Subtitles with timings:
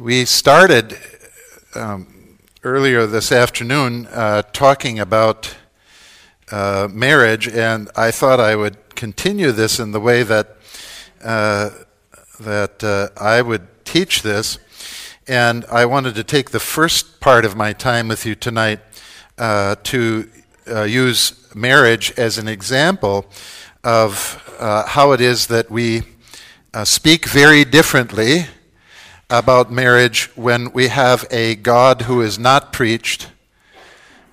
[0.00, 0.96] We started
[1.74, 5.56] um, earlier this afternoon uh, talking about
[6.52, 10.56] uh, marriage, and I thought I would continue this in the way that
[11.20, 11.70] uh,
[12.38, 14.60] that uh, I would teach this.
[15.26, 18.78] And I wanted to take the first part of my time with you tonight
[19.36, 20.30] uh, to
[20.70, 23.26] uh, use marriage as an example
[23.82, 26.02] of how it is that we
[26.84, 28.46] speak very differently
[29.30, 33.28] about marriage when we have a God who is not preached,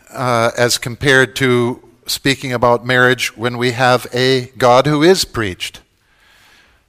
[0.09, 5.81] uh, as compared to speaking about marriage when we have a God who is preached.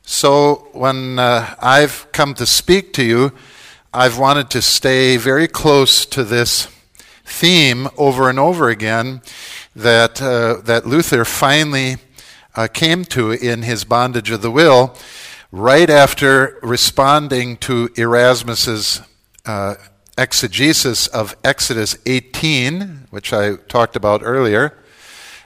[0.03, 3.33] So, when uh, I've come to speak to you,
[3.93, 6.69] I've wanted to stay very close to this
[7.25, 9.21] theme over and over again
[9.75, 11.97] that, uh, that Luther finally
[12.55, 14.97] uh, came to in his Bondage of the Will
[15.53, 19.01] right after responding to Erasmus's
[19.45, 19.77] uh,
[20.19, 24.77] exegesis of Exodus 18, which I talked about earlier.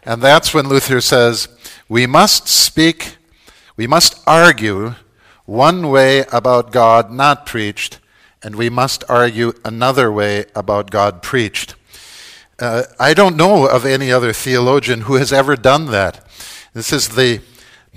[0.03, 1.49] And that's when Luther says,
[1.89, 3.17] we must speak,
[3.77, 4.95] we must argue
[5.45, 7.99] one way about God not preached,
[8.43, 11.75] and we must argue another way about God preached.
[12.59, 16.27] Uh, I don't know of any other theologian who has ever done that.
[16.73, 17.41] This is the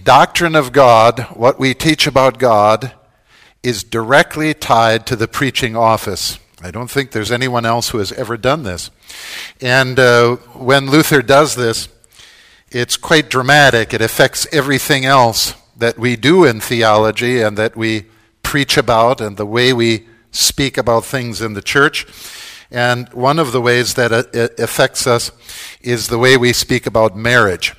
[0.04, 2.94] doctrine of God, what we teach about God,
[3.64, 6.40] is directly tied to the preaching office.
[6.62, 8.92] I don't think there's anyone else who has ever done this.
[9.62, 11.88] And uh, when Luther does this,
[12.72, 13.94] it's quite dramatic.
[13.94, 18.06] It affects everything else that we do in theology and that we
[18.42, 22.06] preach about and the way we speak about things in the church.
[22.72, 25.32] And one of the ways that it affects us
[25.82, 27.74] is the way we speak about marriage.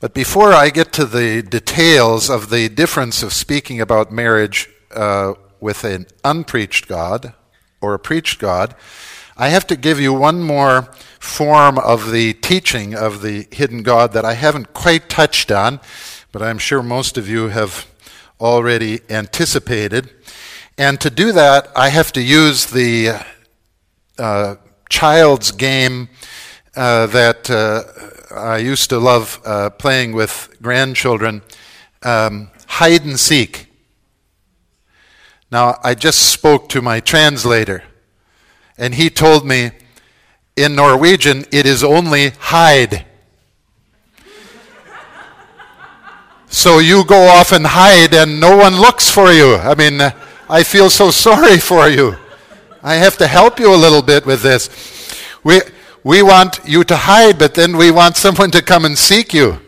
[0.00, 5.34] But before I get to the details of the difference of speaking about marriage uh,
[5.60, 7.34] with an unpreached God
[7.82, 8.74] or a preached God,
[9.36, 14.14] I have to give you one more form of the teaching of the hidden God
[14.14, 15.80] that I haven't quite touched on,
[16.32, 17.86] but I'm sure most of you have
[18.40, 20.08] already anticipated.
[20.78, 23.22] And to do that, I have to use the
[24.18, 24.54] uh,
[24.88, 26.08] child's game
[26.74, 27.82] uh, that uh,
[28.30, 31.42] I used to love uh, playing with grandchildren
[32.02, 33.66] um, hide and seek.
[35.50, 37.82] Now, I just spoke to my translator,
[38.78, 39.72] and he told me
[40.54, 43.04] in Norwegian it is only hide.
[46.48, 49.56] so you go off and hide, and no one looks for you.
[49.56, 50.12] I mean, uh,
[50.48, 52.14] I feel so sorry for you.
[52.80, 54.70] I have to help you a little bit with this.
[55.42, 55.60] We,
[56.02, 59.60] we want you to hide, but then we want someone to come and seek you.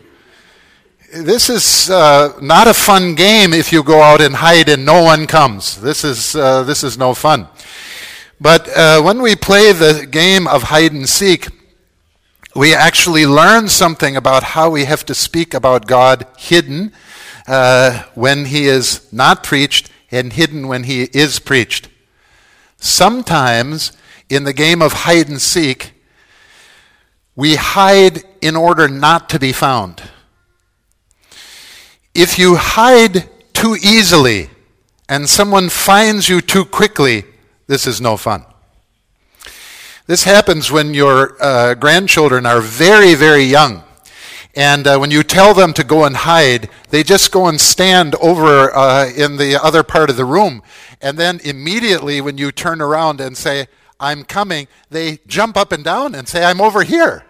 [1.13, 5.03] This is uh, not a fun game if you go out and hide and no
[5.03, 5.79] one comes.
[5.79, 7.47] This is, uh, this is no fun.
[8.41, 11.49] But uh, when we play the game of hide and seek,
[12.55, 16.93] we actually learn something about how we have to speak about God hidden
[17.47, 21.89] uh, when He is not preached and hidden when He is preached.
[22.77, 23.91] Sometimes
[24.29, 25.92] in the game of hide and seek,
[27.35, 30.01] we hide in order not to be found.
[32.13, 34.49] If you hide too easily
[35.09, 37.25] and someone finds you too quickly,
[37.67, 38.45] this is no fun.
[40.05, 43.83] This happens when your uh, grandchildren are very, very young.
[44.55, 48.13] And uh, when you tell them to go and hide, they just go and stand
[48.15, 50.61] over uh, in the other part of the room.
[51.01, 53.67] And then immediately, when you turn around and say,
[54.03, 57.25] I'm coming, they jump up and down and say, I'm over here.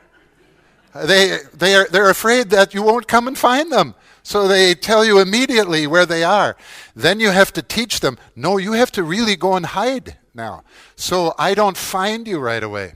[0.95, 3.95] They, they are, they're afraid that you won't come and find them.
[4.23, 6.55] So they tell you immediately where they are.
[6.95, 10.63] Then you have to teach them, no, you have to really go and hide now.
[10.95, 12.95] So I don't find you right away.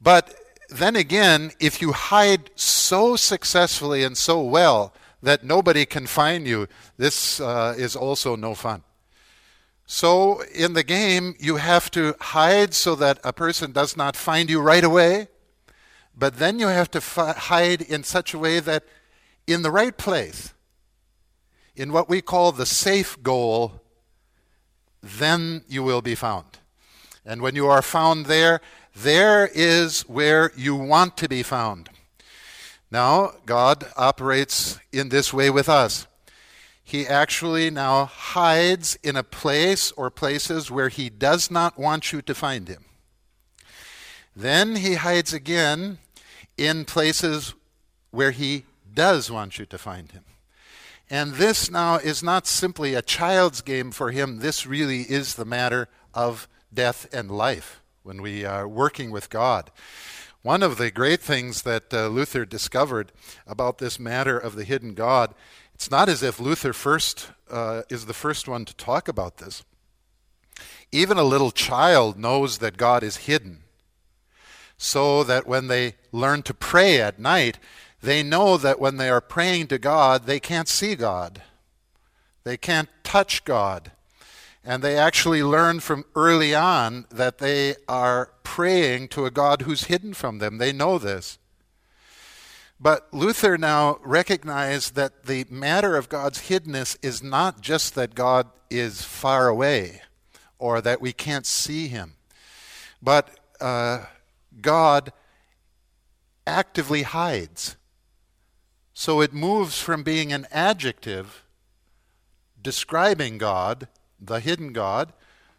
[0.00, 0.34] But
[0.68, 6.66] then again, if you hide so successfully and so well that nobody can find you,
[6.96, 8.82] this uh, is also no fun.
[9.86, 14.48] So, in the game, you have to hide so that a person does not find
[14.48, 15.28] you right away.
[16.16, 18.84] But then you have to hide in such a way that
[19.46, 20.54] in the right place,
[21.74, 23.82] in what we call the safe goal,
[25.02, 26.58] then you will be found.
[27.24, 28.60] And when you are found there,
[28.94, 31.88] there is where you want to be found.
[32.90, 36.06] Now, God operates in this way with us
[36.92, 42.20] he actually now hides in a place or places where he does not want you
[42.20, 42.84] to find him.
[44.36, 45.98] Then he hides again
[46.58, 47.54] in places
[48.10, 50.24] where he does want you to find him.
[51.08, 54.40] And this now is not simply a child's game for him.
[54.40, 59.70] This really is the matter of death and life when we are working with God.
[60.42, 63.12] One of the great things that uh, Luther discovered
[63.46, 65.34] about this matter of the hidden God,
[65.82, 69.64] it's not as if Luther first uh, is the first one to talk about this.
[70.92, 73.64] Even a little child knows that God is hidden,
[74.78, 77.58] so that when they learn to pray at night,
[78.00, 81.42] they know that when they are praying to God, they can't see God.
[82.44, 83.90] They can't touch God.
[84.62, 89.86] And they actually learn from early on that they are praying to a God who's
[89.86, 90.58] hidden from them.
[90.58, 91.38] They know this.
[92.82, 98.48] But Luther now recognized that the matter of God's hiddenness is not just that God
[98.70, 100.02] is far away
[100.58, 102.14] or that we can't see him,
[103.00, 104.06] but uh,
[104.60, 105.12] God
[106.44, 107.76] actively hides.
[108.92, 111.44] So it moves from being an adjective
[112.60, 113.86] describing God,
[114.20, 115.12] the hidden God,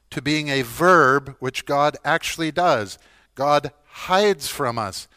[0.10, 2.98] to being a verb which God actually does.
[3.34, 5.08] God hides from us.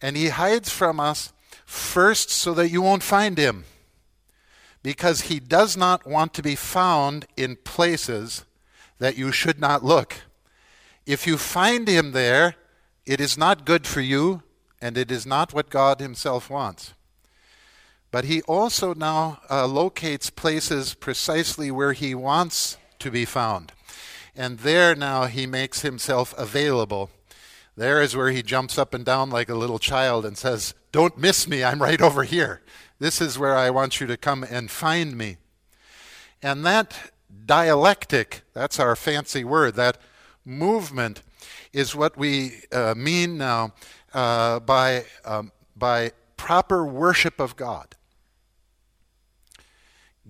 [0.00, 1.32] And He hides from us
[1.66, 3.64] first so that you won't find Him.
[4.82, 8.44] Because He does not want to be found in places
[8.98, 10.22] that you should not look.
[11.04, 12.54] If you find Him there,
[13.04, 14.42] it is not good for you,
[14.80, 16.94] and it is not what God Himself wants.
[18.10, 23.72] But he also now uh, locates places precisely where he wants to be found.
[24.34, 27.10] And there now he makes himself available.
[27.76, 31.18] There is where he jumps up and down like a little child and says, Don't
[31.18, 32.62] miss me, I'm right over here.
[32.98, 35.36] This is where I want you to come and find me.
[36.42, 37.12] And that
[37.44, 39.98] dialectic, that's our fancy word, that
[40.44, 41.22] movement
[41.72, 43.74] is what we uh, mean now
[44.14, 47.96] uh, by, um, by proper worship of God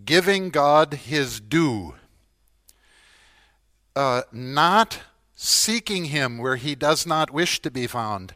[0.05, 1.95] giving God his due,
[3.95, 5.01] uh, not
[5.37, 8.35] seeking him where he does not wish to be found,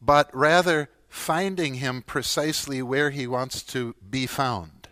[0.00, 4.88] but rather finding him precisely where he wants to be found.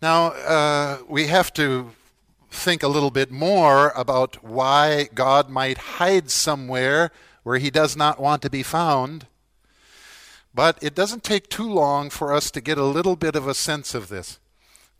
[0.00, 1.90] Now, uh, we have to
[2.50, 7.10] think a little bit more about why God might hide somewhere
[7.42, 9.26] where he does not want to be found
[10.58, 13.54] but it doesn't take too long for us to get a little bit of a
[13.54, 14.40] sense of this.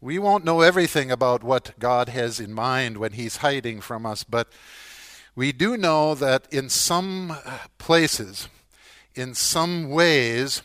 [0.01, 4.23] We won't know everything about what God has in mind when He's hiding from us,
[4.23, 4.49] but
[5.35, 7.37] we do know that in some
[7.79, 8.49] places,
[9.17, 10.63] in some ways,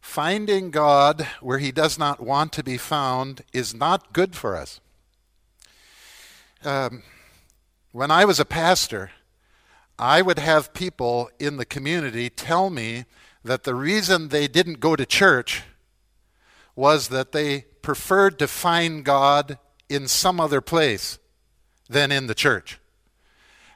[0.00, 4.80] finding God where He does not want to be found is not good for us.
[6.64, 7.04] Um,
[7.92, 9.12] when I was a pastor,
[10.00, 13.04] I would have people in the community tell me
[13.44, 15.62] that the reason they didn't go to church
[16.74, 19.58] was that they preferred to find God
[19.88, 21.18] in some other place
[21.88, 22.80] than in the church.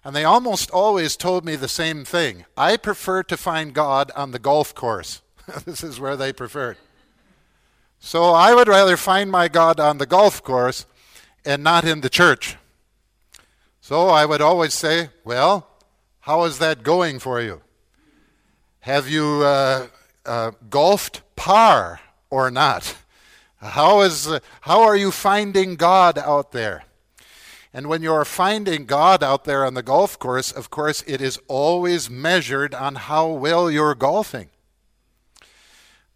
[0.03, 2.47] And they almost always told me the same thing.
[2.57, 5.21] I prefer to find God on the golf course.
[5.67, 6.79] this is where they preferred.
[8.01, 10.87] So I would rather find my God on the golf course
[11.45, 12.57] and not in the church.
[13.83, 15.69] So I would always say, Well,
[16.21, 17.61] how is that going for you?
[18.81, 19.89] Have you uh,
[20.25, 22.01] uh, golfed par
[22.31, 22.97] or not?
[23.61, 24.29] How, is,
[24.63, 26.85] how are you finding God out there?
[27.73, 31.39] And when you're finding God out there on the golf course, of course, it is
[31.49, 34.49] always measured on how well you're golfing.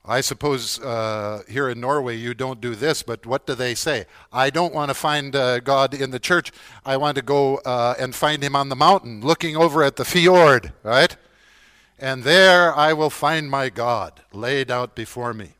[0.04, 4.06] I suppose uh, here in Norway you don't do this, but what do they say?
[4.32, 6.50] I don't want to find uh, God in the church.
[6.84, 10.04] I want to go uh, and find him on the mountain, looking over at the
[10.04, 11.16] fjord, right?
[12.02, 15.50] and there I will find my God laid out before me.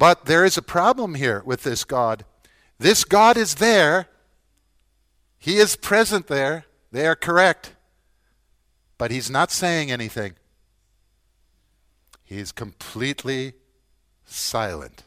[0.00, 2.24] But there is a problem here with this God.
[2.78, 4.08] This God is there,
[5.38, 7.74] He is present there, they are correct,
[8.96, 10.36] but He's not saying anything.
[12.24, 13.52] He's completely
[14.24, 15.04] silent.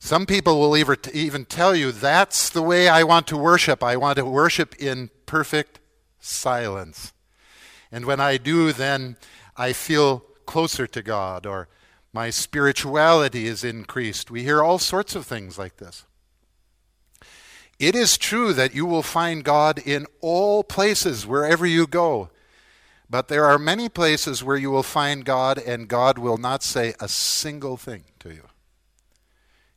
[0.00, 3.84] Some people will even tell you that's the way I want to worship.
[3.84, 5.78] I want to worship in perfect
[6.18, 7.12] silence.
[7.92, 9.16] And when I do, then
[9.56, 11.68] I feel closer to God or
[12.14, 14.30] my spirituality is increased.
[14.30, 16.04] We hear all sorts of things like this.
[17.80, 22.30] It is true that you will find God in all places, wherever you go.
[23.10, 26.94] But there are many places where you will find God, and God will not say
[27.00, 28.44] a single thing to you.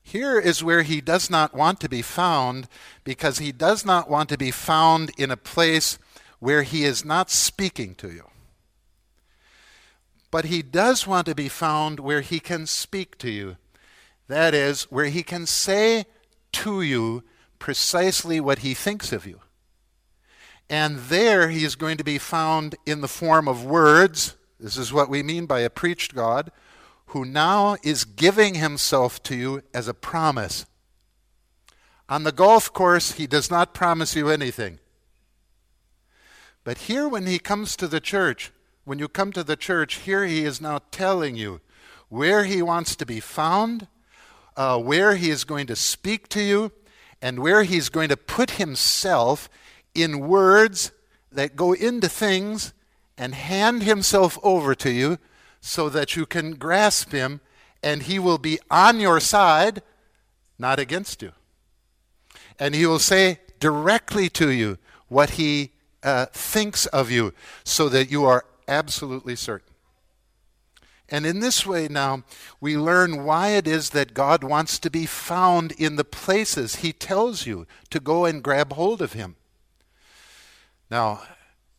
[0.04, 2.68] Here is where he does not want to be found
[3.04, 5.98] because he does not want to be found in a place
[6.38, 8.26] where he is not speaking to you.
[10.30, 13.58] But he does want to be found where he can speak to you.
[14.28, 16.06] That is, where he can say
[16.54, 17.24] to you
[17.60, 19.40] precisely what he thinks of you.
[20.70, 24.36] And there he is going to be found in the form of words.
[24.60, 26.52] This is what we mean by a preached God,
[27.08, 30.66] who now is giving himself to you as a promise.
[32.10, 34.80] On the golf course, he does not promise you anything.
[36.66, 38.52] But here, when he comes to the church,
[38.88, 41.60] when you come to the church, here he is now telling you
[42.08, 43.86] where he wants to be found,
[44.56, 46.72] uh, where he is going to speak to you,
[47.22, 49.50] and where he's going to put himself
[49.94, 50.94] in words
[51.30, 52.74] that go into things
[53.18, 55.18] and hand himself over to you
[55.60, 57.42] so that you can grasp him
[57.84, 59.84] and he will be on your side,
[60.58, 61.34] not against you.
[62.58, 64.78] And he will say directly to you
[65.10, 67.34] what he uh, thinks of you
[67.66, 69.74] so that you are absolutely certain.
[71.10, 72.24] And in this way, now,
[72.60, 76.92] we learn why it is that God wants to be found in the places He
[76.92, 79.38] tells you to go and grab hold of Him.
[80.92, 81.22] Now,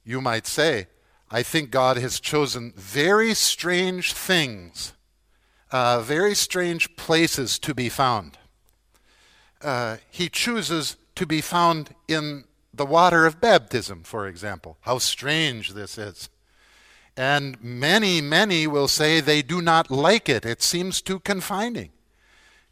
[0.05, 0.87] you might say,
[1.31, 4.95] I think God has chosen very strange things,
[5.71, 8.39] uh, very strange places to be found.
[9.61, 14.79] Uh, he chooses to be found in the water of baptism, for example.
[14.83, 16.31] How strange this is.
[17.19, 20.47] And many, many will say they do not like it.
[20.47, 21.91] It seems too confining.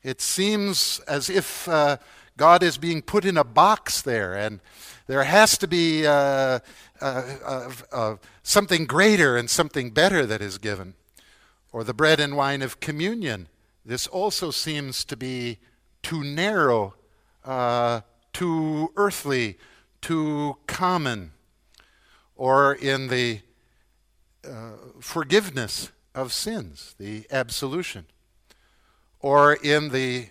[0.05, 1.97] It seems as if uh,
[2.37, 4.61] God is being put in a box there, and
[5.09, 6.61] there has to be uh,
[7.01, 10.95] uh, something greater and something better that is given.
[11.73, 13.49] Or the bread and wine of communion.
[13.85, 15.59] This also seems to be
[16.05, 16.95] too narrow,
[17.45, 19.59] uh, too earthly,
[20.01, 21.33] too common.
[22.37, 23.41] Or in the
[24.47, 28.07] uh, forgiveness of sins, the absolution,
[29.21, 30.29] or in the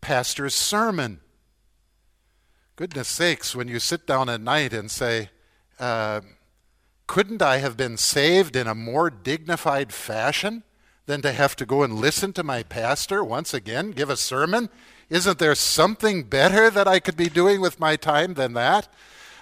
[0.00, 1.20] pastor's sermon.
[2.76, 5.30] Goodness sakes, when you sit down at night and say,
[5.78, 6.20] uh,
[7.06, 10.62] couldn't I have been saved in a more dignified fashion
[11.06, 14.70] than to have to go and listen to my pastor once again give a sermon?
[15.08, 18.88] Isn't there something better that I could be doing with my time than that?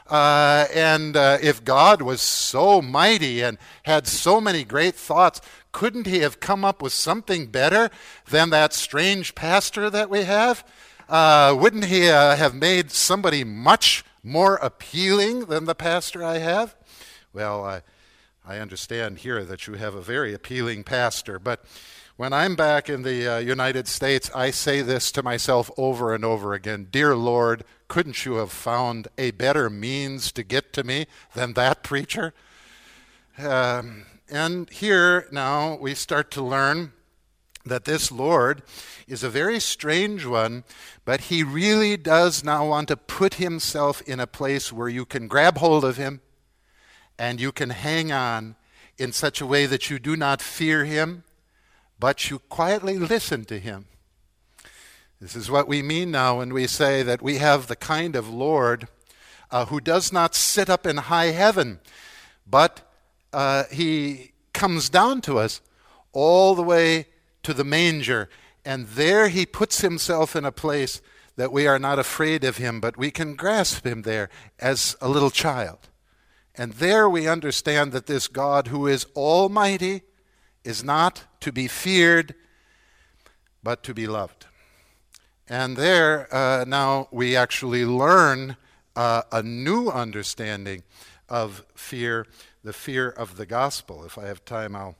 [0.08, 5.40] Uh, and uh, if God was so mighty and had so many great thoughts,
[5.72, 7.90] couldn't he have come up with something better
[8.30, 10.64] than that strange pastor that we have?
[11.08, 16.74] Uh, wouldn't he uh, have made somebody much more appealing than the pastor I have?
[17.32, 17.82] Well, I,
[18.46, 21.64] I understand here that you have a very appealing pastor, but
[22.16, 26.24] when I'm back in the uh, United States, I say this to myself over and
[26.24, 31.06] over again Dear Lord, couldn't you have found a better means to get to me
[31.34, 32.34] than that preacher?
[33.38, 36.92] Um, and here now we start to learn
[37.64, 38.62] that this Lord
[39.06, 40.64] is a very strange one,
[41.04, 45.28] but he really does now want to put himself in a place where you can
[45.28, 46.20] grab hold of him
[47.18, 48.56] and you can hang on
[48.96, 51.24] in such a way that you do not fear him
[51.98, 53.86] but you quietly listen to him.
[55.20, 58.28] This is what we mean now when we say that we have the kind of
[58.28, 58.86] Lord
[59.50, 61.80] uh, who does not sit up in high heaven,
[62.46, 62.92] but
[63.32, 65.60] uh, he comes down to us
[66.12, 67.06] all the way
[67.42, 68.28] to the manger,
[68.64, 71.00] and there he puts himself in a place
[71.34, 74.28] that we are not afraid of him, but we can grasp him there
[74.60, 75.88] as a little child.
[76.56, 80.02] And there we understand that this God who is almighty
[80.64, 82.34] is not to be feared,
[83.62, 84.47] but to be loved.
[85.50, 88.58] And there, uh, now we actually learn
[88.94, 90.82] uh, a new understanding
[91.26, 92.26] of fear,
[92.62, 94.04] the fear of the gospel.
[94.04, 94.96] If I have time, I'll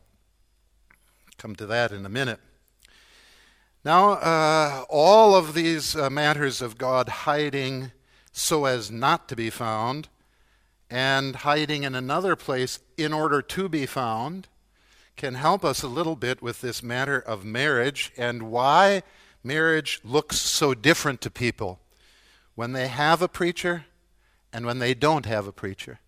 [1.37, 2.41] come to that in a minute.
[3.85, 7.93] Now, uh, all of these uh, matters of God hiding
[8.33, 10.09] so as not to be found,
[10.89, 14.49] and hiding in another place in order to be found,
[15.17, 19.03] can help us a little bit with this matter of marriage and why
[19.43, 21.81] marriage looks so different to people
[22.55, 23.87] when they have a preacher
[24.53, 26.01] and when they don't have a preacher.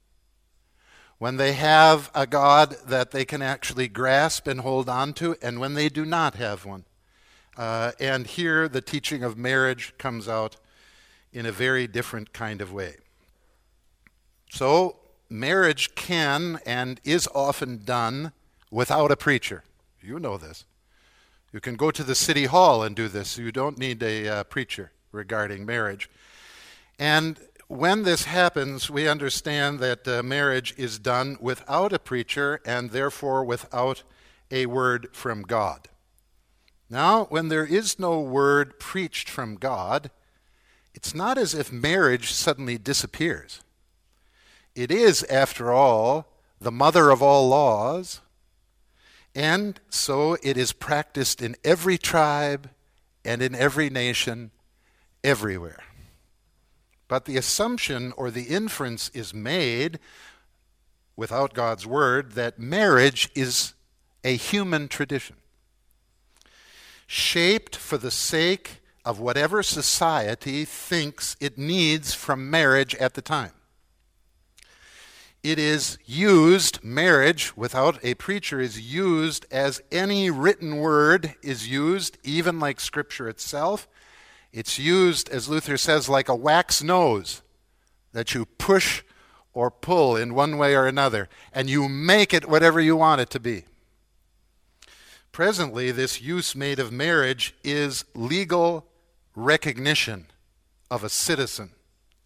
[1.19, 5.61] When they have a God that they can actually grasp and hold on to, and
[5.61, 6.85] when they do not have one.
[7.57, 10.57] Uh, and here the teaching of marriage comes out
[11.33, 12.97] in a very different kind of way.
[14.51, 14.97] So,
[15.29, 18.33] marriage can and is often done
[18.71, 19.63] without a preacher.
[20.01, 20.65] You know this.
[21.53, 23.37] You can go to the city hall and do this.
[23.37, 26.09] You don't need a uh, preacher regarding marriage.
[26.99, 32.91] And when this happens, we understand that uh, marriage is done without a preacher and
[32.91, 34.03] therefore without
[34.51, 35.89] a word from God.
[36.89, 40.11] Now, when there is no word preached from God,
[40.95, 43.63] it's not as if marriage suddenly disappears.
[44.75, 46.27] It is, after all,
[46.61, 48.21] the mother of all laws,
[49.35, 52.71] and so it is practiced in every tribe
[53.25, 54.51] and in every nation,
[55.23, 55.83] everywhere.
[57.07, 59.99] But the assumption or the inference is made
[61.17, 63.75] without God's word that marriage is
[64.25, 65.37] a human tradition,
[67.07, 73.53] shaped for the sake of whatever society thinks it needs from marriage at the time.
[75.43, 82.19] It is used, marriage without a preacher is used as any written word is used,
[82.23, 83.89] even like Scripture itself.
[84.53, 87.41] It's used, as Luther says, like a wax nose
[88.13, 89.03] that you push
[89.55, 93.31] or pull in one way or another, and you make it whatever you want it
[93.31, 93.65] to be.
[95.33, 98.87] Presently, this use made of marriage is legal
[99.35, 100.27] recognition
[100.91, 101.71] of a citizen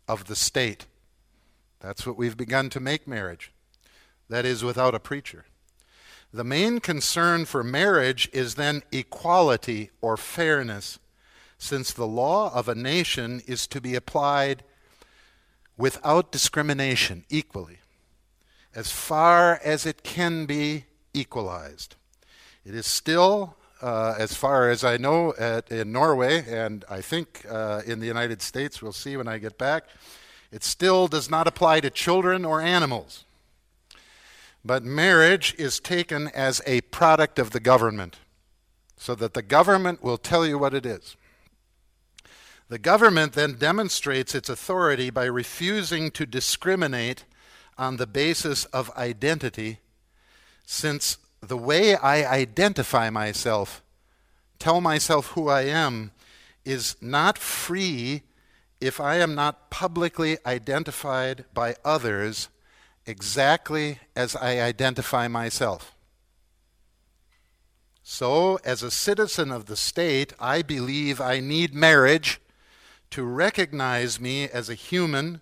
[0.09, 0.87] of the state.
[1.85, 3.53] That's what we've begun to make marriage.
[4.31, 5.45] That is, without a preacher.
[6.33, 10.99] The main concern for marriage is then equality or fairness,
[11.59, 14.62] since the law of a nation is to be applied
[15.76, 17.81] without discrimination equally,
[18.75, 21.97] as far as it can be equalized.
[22.64, 27.45] It is still, uh, as far as I know, at, in Norway, and I think
[27.47, 29.85] uh, in the United States, we'll see when I get back,
[30.55, 33.25] it still does not apply to children or animals.
[34.65, 38.19] But marriage is taken as a product of the government,
[38.97, 41.17] so that the government will tell you what it is.
[42.69, 47.25] The government then demonstrates its authority by refusing to discriminate
[47.77, 49.81] on the basis of identity,
[50.65, 53.83] since the way I identify myself,
[54.61, 56.13] tell myself who I am,
[56.65, 58.23] is not free
[58.85, 62.50] if I am not publicly identified by others
[63.07, 65.94] exactly as I identify myself.
[68.03, 72.42] So, as a citizen of the state, I believe I need marriage
[73.12, 75.40] to recognize me as a human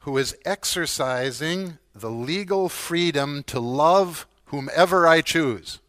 [0.00, 5.80] who is exercising the legal freedom to love whomever I choose,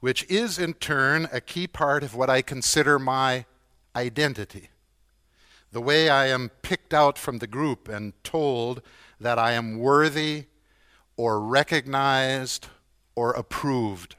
[0.00, 3.46] which is in turn a key part of what I consider my
[3.96, 4.68] identity
[5.72, 8.82] the way I am picked out from the group and told
[9.20, 10.46] that I am worthy
[11.16, 12.66] or recognized
[13.14, 14.16] or approved.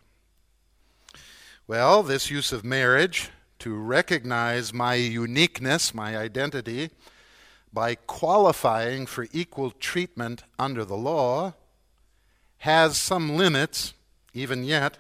[1.68, 6.90] Well, this use of marriage to recognize my uniqueness, my identity,
[7.74, 11.54] by qualifying for equal treatment under the law,
[12.60, 13.94] has some limits,
[14.34, 14.98] even yet.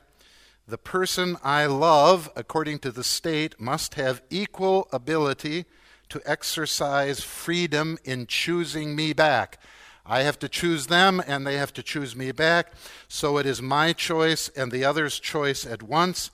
[0.67, 5.65] The person I love, according to the state, must have equal ability
[6.12, 9.60] to exercise freedom in choosing me back.
[10.06, 12.74] I have to choose them and they have to choose me back.
[13.08, 16.30] So it is my choice and the other's choice at once.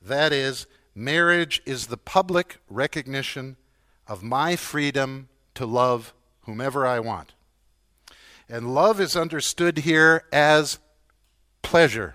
[0.00, 3.56] That is, marriage is the public recognition
[4.06, 7.34] of my freedom to love whomever I want.
[8.48, 10.78] And love is understood here as
[11.60, 12.14] pleasure.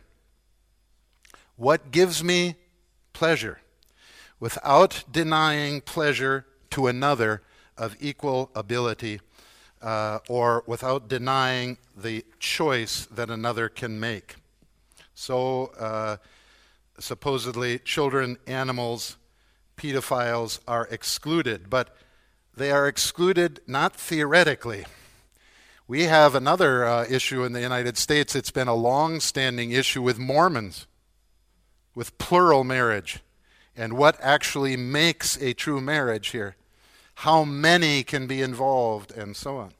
[1.57, 2.55] What gives me
[3.13, 3.59] pleasure?
[4.39, 7.43] Without denying pleasure to another
[7.77, 9.19] of equal ability
[9.79, 14.37] uh, or without denying the choice that another can make.
[15.13, 16.17] So, uh,
[16.97, 19.17] supposedly, children, animals,
[19.77, 21.95] pedophiles are excluded, but
[22.55, 24.85] they are excluded not theoretically.
[25.87, 28.35] We have another uh, issue in the United States.
[28.35, 30.87] It's been a long standing issue with Mormons,
[31.93, 33.19] with plural marriage,
[33.75, 36.55] and what actually makes a true marriage here
[37.23, 39.71] how many can be involved, and so on.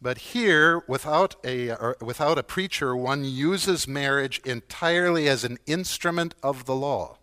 [0.00, 6.64] But here, without a, without a preacher, one uses marriage entirely as an instrument of
[6.64, 7.18] the law,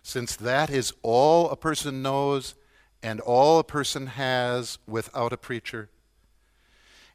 [0.00, 2.54] since that is all a person knows
[3.02, 5.88] and all a person has without a preacher.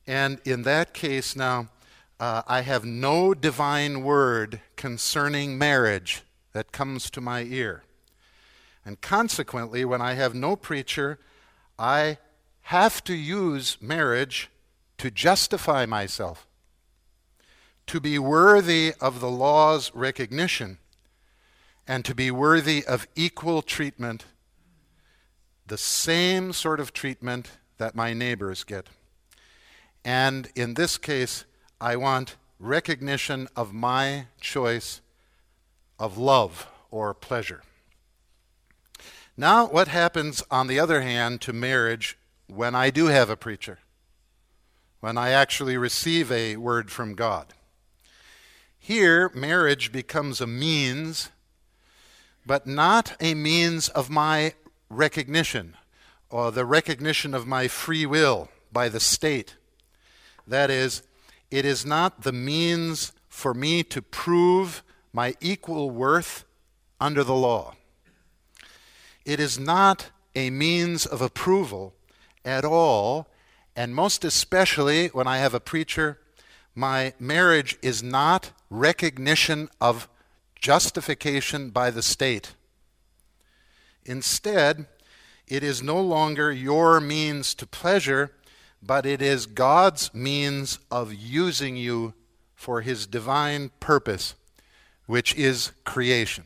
[0.05, 1.69] And in that case, now,
[2.19, 7.83] uh, I have no divine word concerning marriage that comes to my ear.
[8.89, 11.19] And consequently, when I have no preacher,
[11.78, 12.17] I
[12.62, 14.49] have to use marriage
[14.97, 16.47] to justify myself,
[17.86, 20.80] to be worthy of the law's recognition,
[21.88, 24.25] and to be worthy of equal treatment,
[25.67, 28.88] the same sort of treatment that my neighbors get.
[30.04, 31.45] And in this case,
[31.80, 35.02] I want recognition of my choice
[35.99, 37.62] of love or pleasure.
[39.39, 43.80] Now, what happens, on the other hand, to marriage when I do have a preacher?
[44.99, 47.54] When I actually receive a word from God?
[48.78, 51.30] Here, marriage becomes a means,
[52.45, 54.56] but not a means of my
[54.89, 55.78] recognition
[56.30, 59.56] or the recognition of my free will by the state.
[60.45, 61.02] That is,
[61.49, 66.43] it is not the means for me to prove my equal worth
[66.99, 67.75] under the law.
[69.25, 71.93] It is not a means of approval
[72.45, 73.27] at all,
[73.75, 76.19] and most especially when I have a preacher,
[76.75, 80.08] my marriage is not recognition of
[80.55, 82.53] justification by the state.
[84.05, 84.88] Instead,
[85.47, 88.32] it is no longer your means to pleasure,
[88.82, 92.13] but it is God's means of using you
[92.55, 94.36] for his divine purpose,
[95.05, 96.45] which is creation.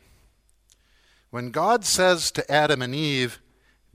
[1.34, 3.40] When God says to Adam and Eve,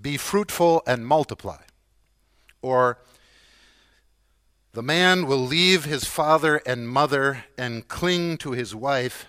[0.02, 1.62] Be fruitful and multiply,
[2.62, 2.98] or
[4.74, 9.28] the man will leave his father and mother and cling to his wife,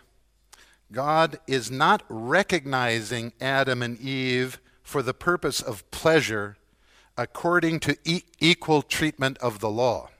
[0.90, 6.56] God is not recognizing Adam and Eve for the purpose of pleasure
[7.16, 10.10] according to e- equal treatment of the law.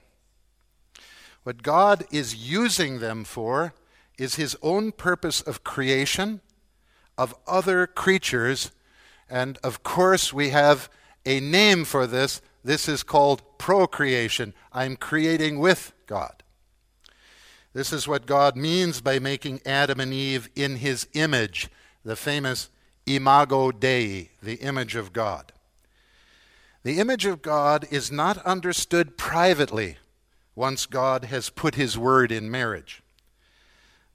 [1.43, 3.73] What God is using them for
[4.17, 6.39] is his own purpose of creation
[7.17, 8.71] of other creatures.
[9.29, 10.89] And of course, we have
[11.25, 12.41] a name for this.
[12.63, 14.53] This is called procreation.
[14.71, 16.43] I'm creating with God.
[17.73, 21.69] This is what God means by making Adam and Eve in his image,
[22.03, 22.69] the famous
[23.05, 25.53] imago Dei, the image of God.
[26.83, 29.97] The image of God is not understood privately
[30.55, 33.01] once God has put his word in marriage.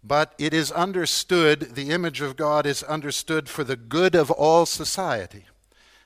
[0.07, 4.65] But it is understood, the image of God is understood for the good of all
[4.65, 5.47] society,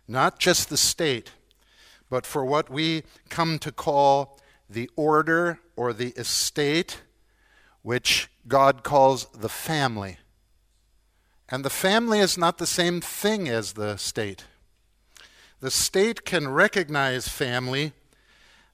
[0.08, 1.32] not just the state,
[2.08, 4.38] but for what we come to call
[4.70, 7.02] the order or the estate,
[7.82, 10.16] which God calls the family.
[11.50, 14.44] And the family is not the same thing as the state.
[15.60, 17.92] The state can recognize family,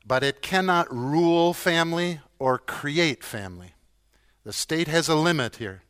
[0.07, 3.73] but it cannot rule family or create family.
[4.47, 5.83] The state has a limit here.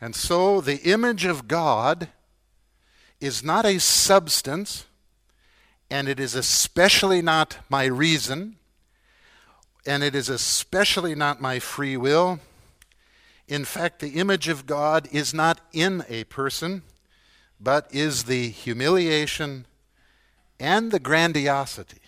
[0.00, 2.08] And so the image of God
[3.20, 4.86] is not a substance,
[5.90, 8.56] and it is especially not my reason,
[9.84, 12.40] and it is especially not my free will
[13.46, 16.82] in fact, the image of God is not in a person,
[17.60, 19.66] but is the humiliation
[20.58, 22.00] and the grandiosity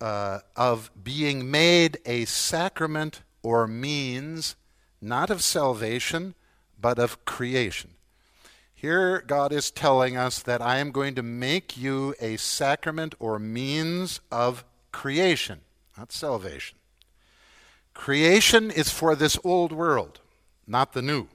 [0.00, 4.56] uh, of being made a sacrament or means
[5.00, 6.34] not of salvation,
[6.80, 7.92] but of creation.
[8.74, 13.38] Here, God is telling us that I am going to make you a sacrament or
[13.38, 15.60] means of creation,
[15.96, 16.76] not salvation.
[17.94, 20.18] Creation is for this old world,
[20.66, 21.28] not the new,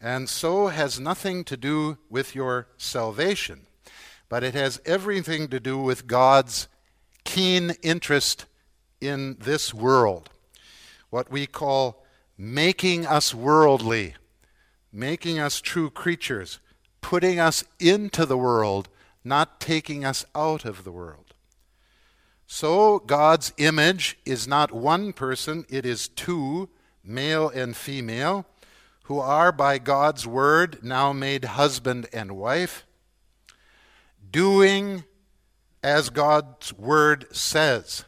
[0.00, 3.66] and so has nothing to do with your salvation,
[4.30, 6.68] but it has everything to do with God's
[7.24, 8.46] keen interest
[8.98, 10.30] in this world,
[11.10, 12.04] what we call
[12.36, 14.14] making us worldly,
[14.92, 16.60] making us true creatures,
[17.00, 18.88] putting us into the world,
[19.24, 21.34] not taking us out of the world.
[22.46, 26.70] So God's image is not one person, it is two,
[27.04, 28.46] male and female,
[29.04, 32.86] who are by God's word now made husband and wife,
[34.30, 35.04] doing
[35.82, 38.04] as God's word says.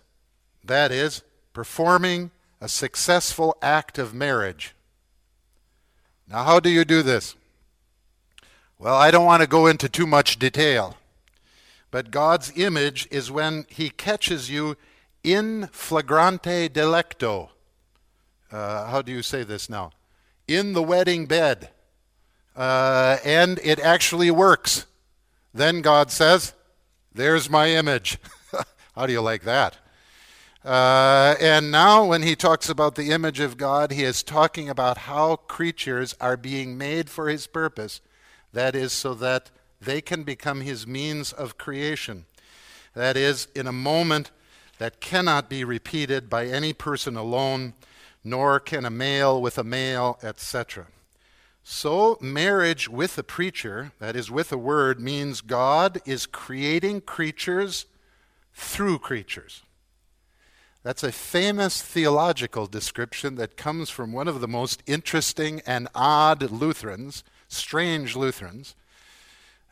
[0.65, 4.75] That is, performing a successful act of marriage.
[6.29, 7.35] Now, how do you do this?
[8.79, 10.97] Well, I don't want to go into too much detail.
[11.91, 14.77] But God's image is when He catches you
[15.25, 17.49] in flagrante delicto.
[18.51, 19.91] Uh, how do you say this now?
[20.47, 21.71] In the wedding bed.
[22.57, 24.87] Uh, and it actually works.
[25.53, 26.55] Then God says,
[27.13, 28.19] There's my image.
[28.95, 29.77] how do you like that?
[30.65, 34.99] Uh, and now, when he talks about the image of God, he is talking about
[34.99, 38.03] how creatures are being made for his purpose.
[38.53, 42.27] That is, so that they can become his means of creation.
[42.95, 44.31] That is, in a moment
[44.77, 47.73] that cannot be repeated by any person alone,
[48.23, 50.89] nor can a male with a male, etc.
[51.65, 57.87] So, marriage with a preacher, that is, with a word, means God is creating creatures
[58.53, 59.63] through creatures.
[60.83, 66.51] That's a famous theological description that comes from one of the most interesting and odd
[66.51, 68.75] Lutherans, strange Lutherans.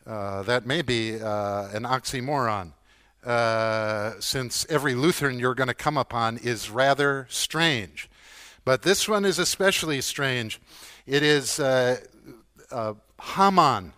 [0.05, 2.73] Uh, that may be uh, an oxymoron,
[3.25, 8.07] uh, since every Lutheran you're going to come upon is rather strange.
[8.63, 10.61] But this one is especially strange.
[11.07, 12.01] It is uh,
[12.69, 13.93] uh, Hamann,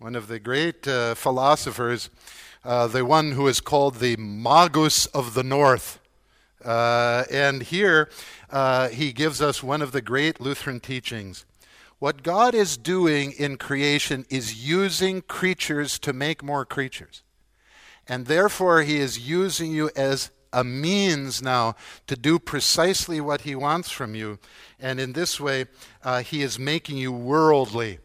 [0.00, 0.88] one of the great
[2.64, 5.98] uh, the one who is called the Magus of the North.
[6.64, 8.10] Uh, and here
[8.50, 11.44] uh, he gives us one of the great Lutheran teachings.
[11.98, 17.22] What God is doing in creation is using creatures to make more creatures.
[18.08, 23.54] And therefore, he is using you as a means now to do precisely what he
[23.54, 24.38] wants from you.
[24.80, 25.66] And in this way,
[26.02, 27.98] uh, he is making you worldly.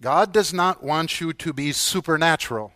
[0.00, 2.72] God does not want you to be supernatural.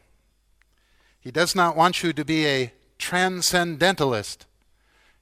[1.26, 4.46] He does not want you to be a transcendentalist.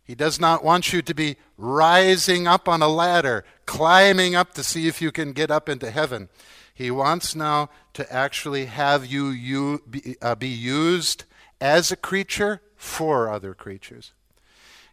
[0.04, 4.62] He does not want you to be rising up on a ladder, climbing up to
[4.62, 6.28] see if you can get up into heaven.
[6.74, 11.24] He wants now to actually have you, you be, uh, be used
[11.58, 14.12] as a creature for other creatures.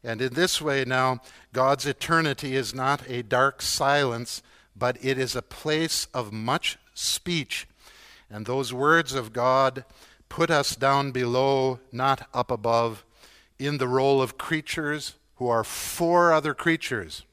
[0.06, 1.20] And in this way, now,
[1.52, 4.42] God's eternity is not a dark silence,
[4.78, 7.68] but it is a place of much speech.
[8.30, 9.84] And those words of God
[10.32, 13.04] put us down below, not up above
[13.60, 17.26] in the role of creatures who are for other creatures,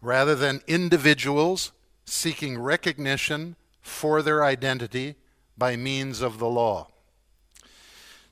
[0.00, 1.72] rather than individuals
[2.04, 5.16] seeking recognition for their identity
[5.58, 6.86] by means of the law.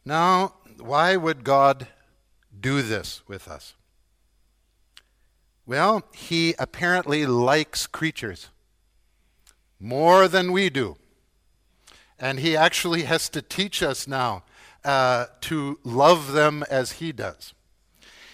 [0.04, 1.88] Now, why would God
[2.60, 3.74] do this with us?
[5.66, 8.50] Well, he apparently likes creatures
[9.80, 10.96] more than we do.
[12.18, 14.42] And he actually has to teach us now
[14.85, 17.54] uh, to love them as he does.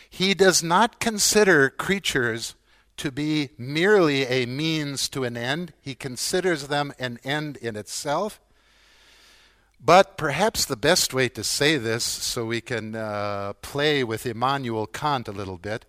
[0.08, 2.54] He does not consider creatures
[2.96, 8.40] to be merely a means to an end, he considers them an end in itself.
[9.84, 14.86] But perhaps the best way to say this, so we can uh, play with Immanuel
[14.86, 15.84] Kant a little bit,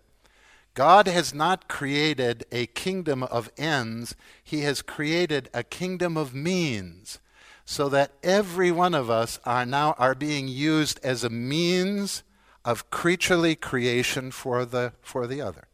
[0.73, 7.19] God has not created a kingdom of ends, He has created a kingdom of means
[7.65, 12.23] so that every one of us are now are being used as a means
[12.63, 15.67] of creaturely creation for the for the other.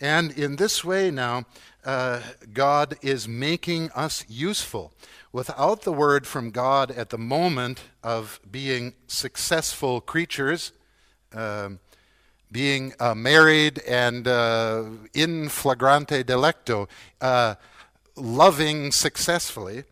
[0.00, 1.44] And in this way now,
[1.84, 2.20] uh,
[2.52, 4.92] God is making us useful.
[5.32, 10.72] Without the word from God at the moment of being successful creatures,
[11.34, 11.70] uh,
[12.50, 16.88] being uh, married and uh, in flagrante delicto,
[17.20, 17.56] uh,
[18.16, 19.84] loving successfully,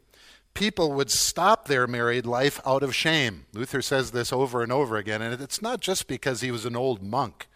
[0.57, 3.45] people would stop their married life out of shame.
[3.53, 6.75] Luther says this over and over again, and it's not just because he was an
[6.75, 7.47] old monk.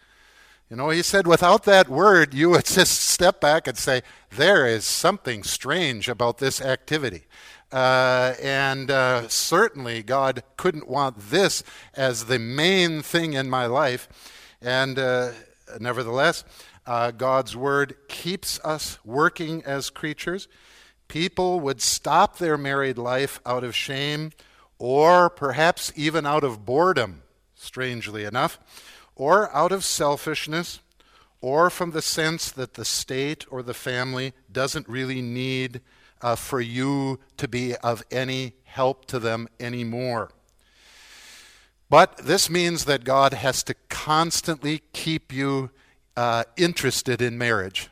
[0.69, 4.67] You know, he said without that word, you would just step back and say, there
[4.67, 7.23] is something strange about this activity.
[7.71, 11.63] Uh, and uh, certainly, God couldn't want this
[11.95, 14.07] as the main thing in my life.
[14.61, 15.31] And uh,
[15.79, 16.43] nevertheless,
[16.85, 20.47] uh, God's word keeps us working as creatures
[21.11, 24.31] people would stop their married life out of shame
[24.79, 27.21] or perhaps even out of boredom,
[27.53, 28.57] strangely enough,
[29.13, 30.79] or out of selfishness,
[31.41, 35.81] or from the sense that the state or the family doesn't really need
[36.21, 40.31] uh, for you to be of any help to them anymore.
[41.89, 45.71] But this means that God has to constantly keep you
[46.15, 47.90] uh, interested in marriage.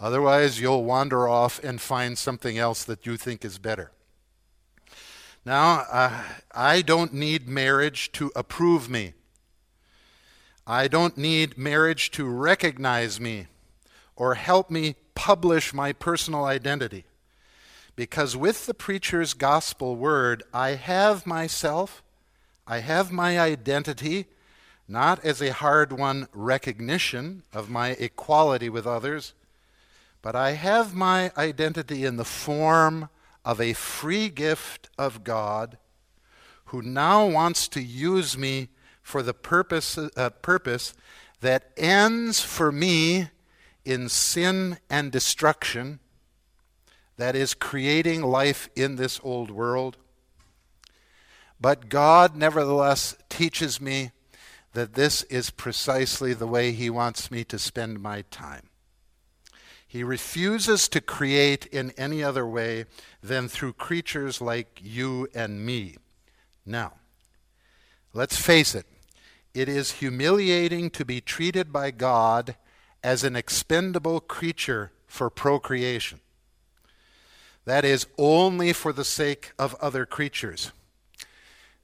[0.00, 3.90] Otherwise, you'll wander off and find something else that you think is better.
[5.44, 9.12] Now, uh, I don't need marriage to approve me.
[10.66, 13.48] I don't need marriage to recognize me
[14.16, 17.04] or help me publish my personal identity.
[17.94, 22.02] Because with the preacher's gospel word, I have myself,
[22.66, 24.26] I have my identity,
[24.88, 29.34] not as a hard won recognition of my equality with others
[30.22, 33.08] but I have my identity in the form
[33.44, 35.78] of a free gift of God
[36.66, 38.68] who now wants to use me
[39.02, 40.94] for the purpose, uh, purpose
[41.40, 43.30] that ends for me
[43.84, 45.98] in sin and destruction,
[47.16, 49.96] that is, creating life in this old world.
[51.60, 54.12] But God, nevertheless, teaches me
[54.72, 58.69] that this is precisely the way He wants me to spend my time.
[59.90, 62.84] He refuses to create in any other way
[63.24, 65.96] than through creatures like you and me.
[66.64, 66.92] Now,
[68.12, 68.86] let's face it,
[69.52, 72.54] it is humiliating to be treated by God
[73.02, 76.20] as an expendable creature for procreation.
[77.64, 80.70] That is, only for the sake of other creatures.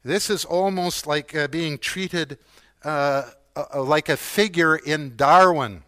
[0.04, 2.38] This is almost like uh, being treated
[2.84, 5.82] uh, uh, like a figure in Darwin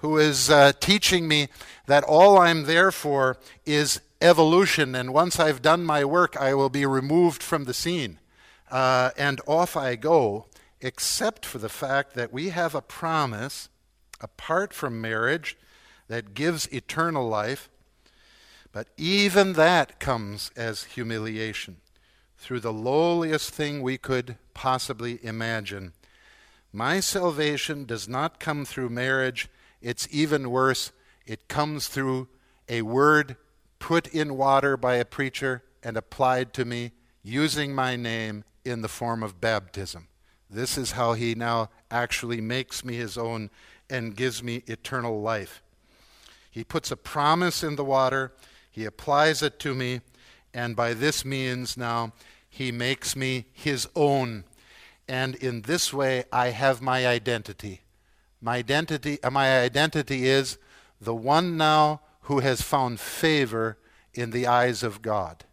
[0.00, 1.48] who is uh, teaching me
[1.86, 3.36] that all I'm there for
[3.66, 8.18] is evolution, and once I've done my work, I will be removed from the scene.
[8.70, 10.46] Uh, and off I go,
[10.80, 13.68] except for the fact that we have a promise
[14.20, 15.58] apart from marriage
[16.08, 17.68] that gives eternal life.
[18.72, 21.78] But even that comes as humiliation
[22.38, 25.92] through the lowliest thing we could possibly imagine.
[26.72, 29.48] My salvation does not come through marriage
[29.80, 30.92] it's even worse.
[31.26, 32.28] It comes through
[32.68, 33.36] a word
[33.78, 38.88] put in water by a preacher and applied to me using my name in the
[38.88, 40.08] form of baptism.
[40.48, 43.50] This is how he now actually makes me his own
[43.88, 45.62] and gives me eternal life.
[46.50, 48.32] He puts a promise in the water,
[48.70, 50.00] he applies it to me,
[50.52, 52.12] and by this means now
[52.48, 54.44] he makes me his own.
[55.08, 57.82] And in this way, I have my identity.
[58.40, 60.58] My identity, uh, my identity is
[61.00, 63.76] the one now who has found favor
[64.14, 65.44] in the eyes of God.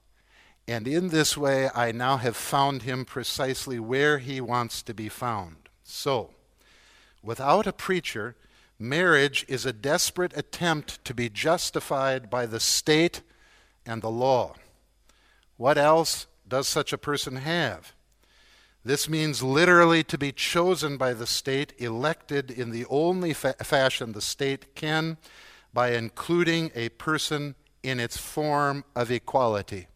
[0.68, 5.10] And in this way, I now have found him precisely where he wants to be
[5.10, 5.70] found.
[5.84, 6.32] So,
[7.24, 8.36] without a preacher,
[8.78, 13.22] marriage is a desperate attempt to be justified by the state
[13.86, 14.56] and the law.
[15.56, 17.94] What else does such a person have?
[18.84, 24.14] This means literally to be chosen by the state, elected in the only fa- fashion
[24.14, 25.18] the state can,
[25.74, 29.88] by including a person in its form of equality.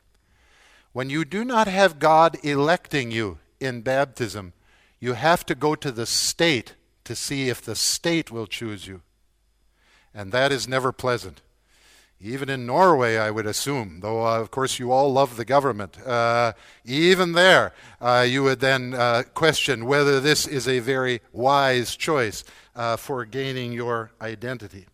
[0.94, 4.54] When you do not have God electing you in baptism,
[5.00, 9.02] you have to go to the state to see if the state will choose you.
[10.14, 11.42] And that is never pleasant
[12.24, 16.00] even in Norway, I would assume, though uh, of course you all love the government.
[16.06, 16.54] Uh,
[16.86, 22.44] even there, uh, you would then uh, question whether this is a very wise choice
[22.76, 24.86] uh, for gaining your identity.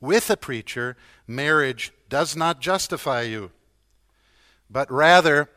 [0.00, 3.52] With a preacher, marriage does not justify you,
[4.68, 5.50] but rather,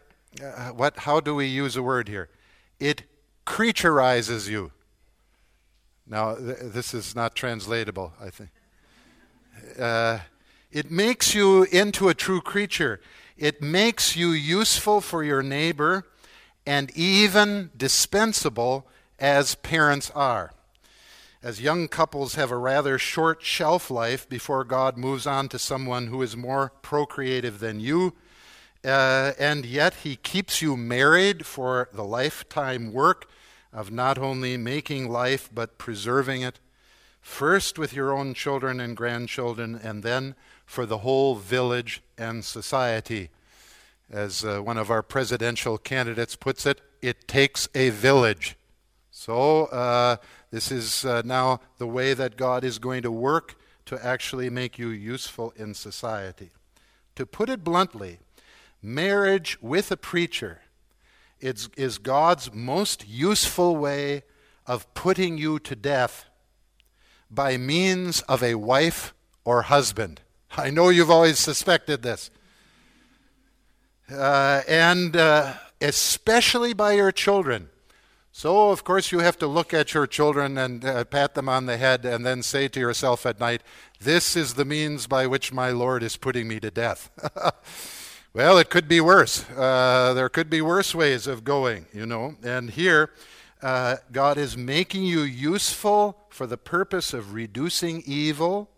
[0.43, 2.29] uh, what, how do we use a word here?
[2.79, 3.03] It
[3.47, 4.71] creaturizes you.
[6.05, 8.51] Now, th- this is not translatable, I think.
[9.77, 10.19] Uh,
[10.71, 12.99] it makes you into a true creature.
[13.37, 16.05] It makes you useful for your neighbor
[16.65, 18.87] and even dispensable
[19.19, 20.51] as parents are.
[21.41, 26.07] As young couples have a rather short shelf life before God moves on to someone
[26.07, 28.13] who is more procreative than you,
[28.85, 33.29] uh, and yet He keeps you married for the lifetime work
[33.73, 36.59] of not only making life but preserving it
[37.23, 43.29] first with your own children and grandchildren, and then for the whole village and society.
[44.11, 48.55] As uh, one of our presidential candidates puts it, it takes a village.
[49.09, 50.17] So, uh,
[50.51, 53.55] this is uh, now the way that God is going to work
[53.85, 56.51] to actually make you useful in society.
[57.15, 58.19] To put it bluntly,
[58.81, 60.61] marriage with a preacher
[61.39, 64.23] is, is God's most useful way
[64.67, 66.25] of putting you to death
[67.33, 70.21] by means of a wife or husband.
[70.55, 72.29] I know you've always suspected this.
[74.11, 77.69] Uh, and uh, especially by your children.
[78.31, 81.67] So, of course, you have to look at your children and uh, pat them on
[81.67, 83.61] the head and then say to yourself at night,
[83.99, 87.11] This is the means by which my Lord is putting me to death.
[88.33, 89.47] well, it could be worse.
[89.51, 92.35] Uh, there could be worse ways of going, you know.
[92.43, 93.11] And here,
[93.61, 98.71] uh, God is making you useful for the purpose of reducing evil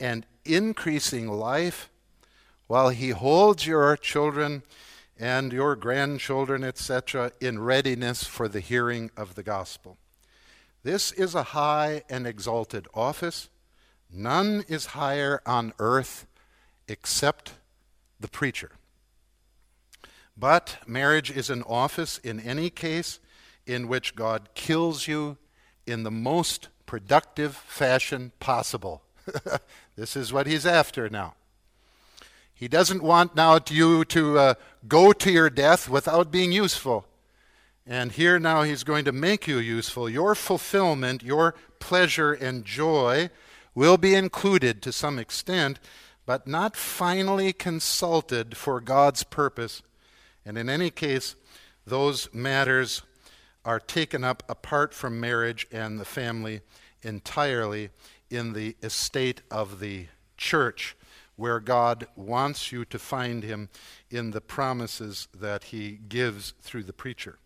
[0.00, 1.90] and increasing life,
[2.66, 4.62] while He holds your children
[5.18, 9.98] and your grandchildren, etc., in readiness for the hearing of the gospel.
[10.82, 13.50] This is a high and exalted office.
[14.10, 16.26] None is higher on earth
[16.88, 17.52] except
[18.18, 18.70] the preacher.
[20.34, 23.18] But marriage is an office in any case
[23.66, 25.36] in which God kills you
[25.86, 29.02] in the most productive fashion possible.
[29.96, 31.34] this is what he's after now.
[32.54, 34.54] He doesn't want now you to uh,
[34.88, 37.06] go to your death without being useful.
[37.86, 40.08] And here now he's going to make you useful.
[40.08, 43.28] Your fulfillment, your pleasure and joy
[43.74, 45.78] will be included to some extent,
[46.24, 49.82] but not finally consulted for God's purpose.
[50.44, 51.36] And in any case,
[51.86, 53.02] those matters
[53.68, 56.62] are taken up apart from marriage and the family
[57.02, 57.90] entirely
[58.30, 60.06] in the estate of the
[60.38, 60.96] church,
[61.36, 63.68] where God wants you to find Him
[64.10, 67.38] in the promises that He gives through the preacher.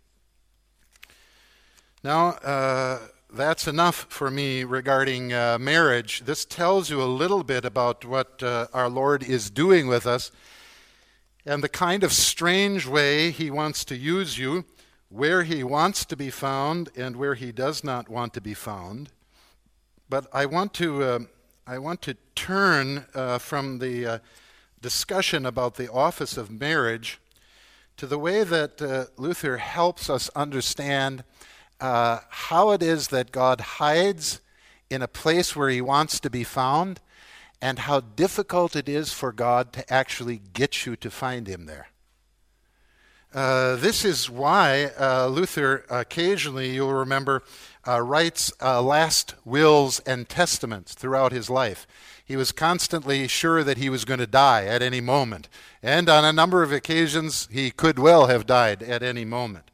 [2.05, 3.01] Now, uh,
[3.33, 6.23] that's enough for me regarding uh, marriage.
[6.25, 10.31] This tells you a little bit about what uh, our Lord is doing with us
[11.45, 14.65] and the kind of strange way He wants to use you,
[15.13, 19.11] where He wants to be found and where He does not want to be found.
[20.09, 21.19] But I want to, uh,
[21.67, 24.19] I want to turn uh, from the uh,
[24.81, 27.21] discussion about the office of marriage
[27.97, 31.25] to the way that uh, Luther helps us understand
[31.81, 34.41] uh, how it is that God hides
[34.91, 37.01] in a place where he wants to be found
[37.61, 41.92] and how difficult it is for God to actually get you to find him there.
[43.35, 47.43] Uh, this is why uh, Luther occasionally, you'll remember,
[47.89, 51.87] uh, writes uh, last wills and testaments throughout his life.
[52.23, 55.49] He was constantly sure that he was going to die at any moment.
[55.83, 59.71] And on a number of occasions, he could well have died at any moment.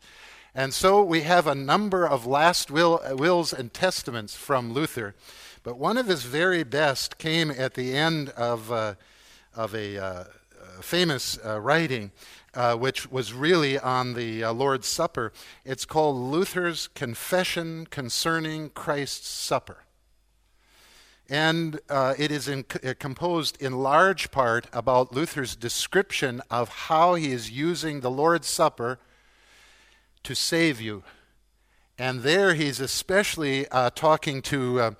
[0.55, 5.17] And so we have a number of last will, wills and testaments from Luther.
[5.65, 8.95] But one of his very best came at the end of, uh,
[9.55, 10.25] of a uh,
[10.81, 12.13] famous uh, writing,
[12.55, 15.33] uh, which was really on the uh, Lord's Supper.
[15.65, 19.85] It's called Luther's Confession Concerning Christ's Supper.
[21.31, 27.33] And uh, it is in, composed in large part about Luther's description of how he
[27.33, 28.99] is using the Lord's Supper
[30.23, 31.03] to save you.
[31.99, 34.91] And there he's especially uh, talking to uh,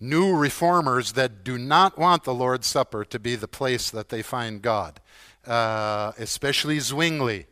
[0.00, 4.22] new reformers that do not want the Lord's Supper to be the place that they
[4.22, 5.00] find God,
[5.48, 7.46] uh, especially Zwingli,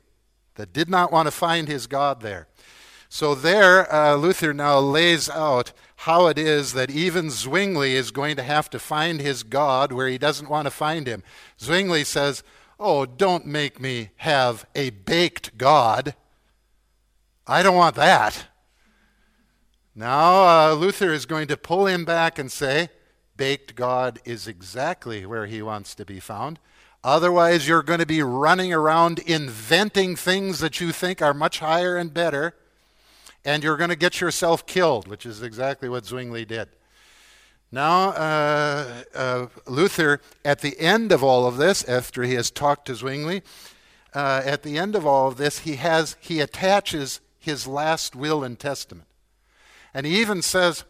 [0.54, 2.48] that did not want to find his God there.
[3.08, 8.36] So there, uh, Luther now lays out how it is that even Zwingli is going
[8.36, 11.22] to have to find his God where he doesn't want to find him.
[11.60, 12.42] Zwingli says,
[12.78, 16.14] Oh, don't make me have a baked God.
[17.46, 18.46] I don't want that.
[19.94, 22.90] Now, uh, Luther is going to pull him back and say,
[23.36, 26.58] baked God is exactly where he wants to be found.
[27.06, 31.96] Otherwise, you're going to be running around inventing things that you think are much higher
[31.96, 32.52] and better,
[33.44, 36.68] and you're going to get yourself killed, which is exactly what Zwingli did.
[37.70, 42.86] Now, uh, uh, Luther, at the end of all of this, after he has talked
[42.86, 43.44] to Zwingli,
[44.12, 48.42] uh, at the end of all of this, he has he attaches his last will
[48.42, 49.06] and testament.
[49.94, 50.82] And he even says,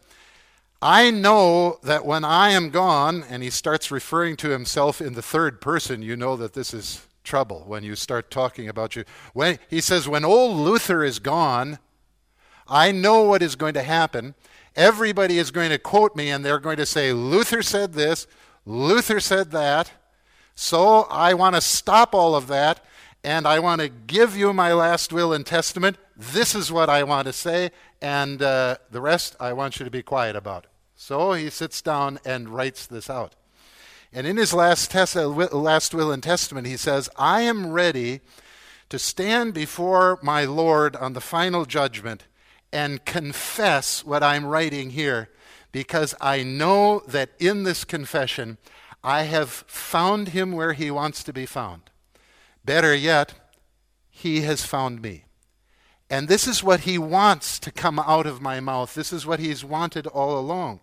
[0.81, 5.21] I know that when I am gone, and he starts referring to himself in the
[5.21, 9.03] third person, you know that this is trouble when you start talking about you.
[9.33, 11.79] When he says, when old Luther is gone,
[12.67, 14.35] I know what is going to happen.
[14.75, 18.27] Everybody is going to quote me, and they're going to say, Luther said this,
[18.65, 19.91] Luther said that.
[20.53, 22.85] So I want to stop all of that,
[23.23, 25.97] and I want to give you my last will and testament.
[26.15, 27.71] This is what I want to say,
[28.01, 30.67] and uh, the rest I want you to be quiet about.
[30.95, 33.35] So he sits down and writes this out.
[34.11, 38.21] And in his last, tes- uh, last will and testament, he says, I am ready
[38.89, 42.25] to stand before my Lord on the final judgment
[42.71, 45.29] and confess what I'm writing here
[45.71, 48.57] because I know that in this confession
[49.03, 51.89] I have found him where he wants to be found.
[52.65, 53.35] Better yet,
[54.09, 55.25] he has found me.
[56.09, 58.93] And this is what he wants to come out of my mouth.
[58.93, 60.79] This is what he's wanted all along.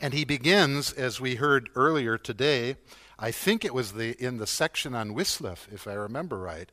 [0.00, 2.76] And he begins, as we heard earlier today,
[3.18, 6.72] I think it was the, in the section on Wisløff, if I remember right,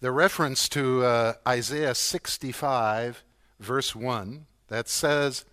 [0.00, 3.22] the reference to uh, Isaiah 65,
[3.60, 5.44] verse 1, that says,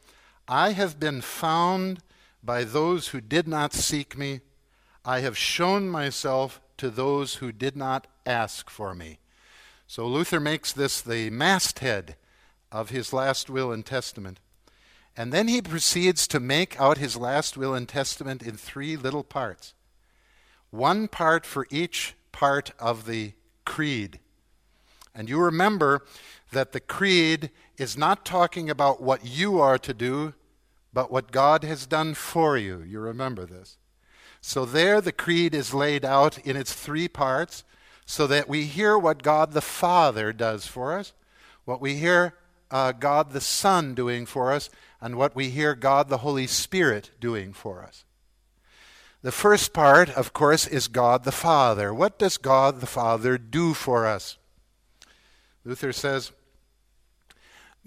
[0.47, 1.99] I have been found
[2.41, 4.39] by those who did not seek me.
[5.03, 9.20] I have shown myself to those who did not ask for me.
[9.90, 12.16] So Luther makes this the masthead
[12.72, 14.40] of his last will and testament.
[15.18, 19.24] And then he proceeds to make out his last will and testament in three little
[19.24, 19.74] parts
[20.70, 23.34] one part for each part of the
[23.66, 24.20] creed.
[25.16, 26.06] And you remember
[26.52, 30.36] that the creed is not talking about what you are to do,
[30.94, 32.84] but what God has done for you.
[32.84, 33.78] You remember this.
[34.40, 37.64] So there the creed is laid out in its three parts
[38.10, 41.14] so that we hear what God the Father does for us,
[41.66, 42.34] what we hear
[42.72, 47.12] uh, God the Son doing for us, and what we hear God the Holy Spirit
[47.22, 48.05] doing for us.
[49.22, 51.93] The first part, of course, is God the Father.
[51.93, 54.39] What does God the Father do for us?
[55.64, 56.32] Luther says,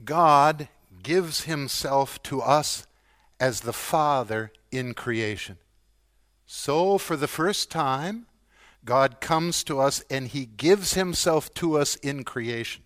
[0.04, 0.68] God
[1.02, 2.86] gives himself to us
[3.40, 5.56] as the Father in creation.
[6.46, 8.26] So, for the first time,
[8.84, 12.82] God comes to us and he gives himself to us in creation.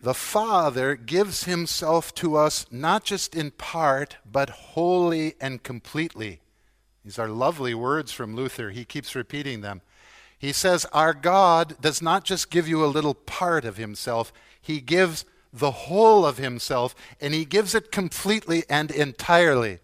[0.00, 6.40] The Father gives himself to us not just in part, but wholly and completely.
[7.04, 8.70] These are lovely words from Luther.
[8.70, 9.82] He keeps repeating them.
[10.38, 14.80] He says, Our God does not just give you a little part of himself, he
[14.80, 19.80] gives the whole of himself, and he gives it completely and entirely.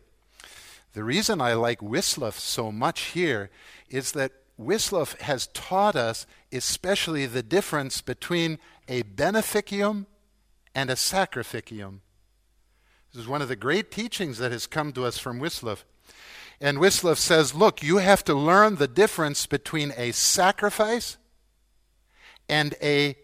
[0.94, 3.50] The reason I like Wisløff so much here
[3.88, 8.58] is that Wisløff has taught us especially the difference between
[8.88, 10.06] a beneficium
[10.74, 12.00] and a sacrificium.
[13.12, 15.84] This is one of the great teachings that has come to us from Wisløff.
[16.60, 21.18] And Wisløff says, look, you have to learn the difference between a sacrifice
[22.48, 23.16] and a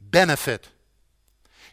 [0.00, 0.68] benefit.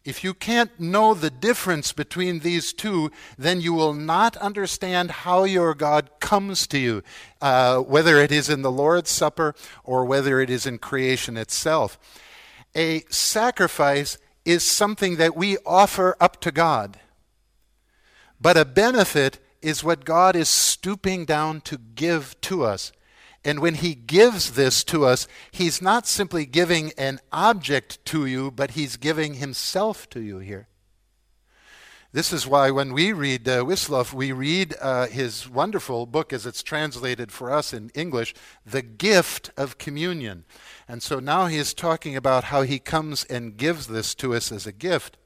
[0.08, 5.44] If you can't know the difference between these two, then you will not understand how
[5.44, 7.04] your God comes to you,
[7.42, 9.54] uh, whether it is in the Lord's Supper
[9.84, 12.00] or whether it is in creation itself.
[12.74, 17.02] A sacrifice is something that we offer up to God,
[18.40, 22.94] but a benefit is what God is stooping down to give to us.
[23.48, 28.52] And when He gives this to us, He's not simply giving an object to you,
[28.52, 30.68] but He's giving Himself to you here.
[32.12, 36.46] This is why when we read uh, Wisløff, we read uh, his wonderful book as
[36.46, 38.34] it's translated for us in English,
[38.66, 40.44] The Gift of Communion.
[40.88, 44.52] And so now he is talking about how he comes and gives this to us
[44.52, 45.18] as a gift.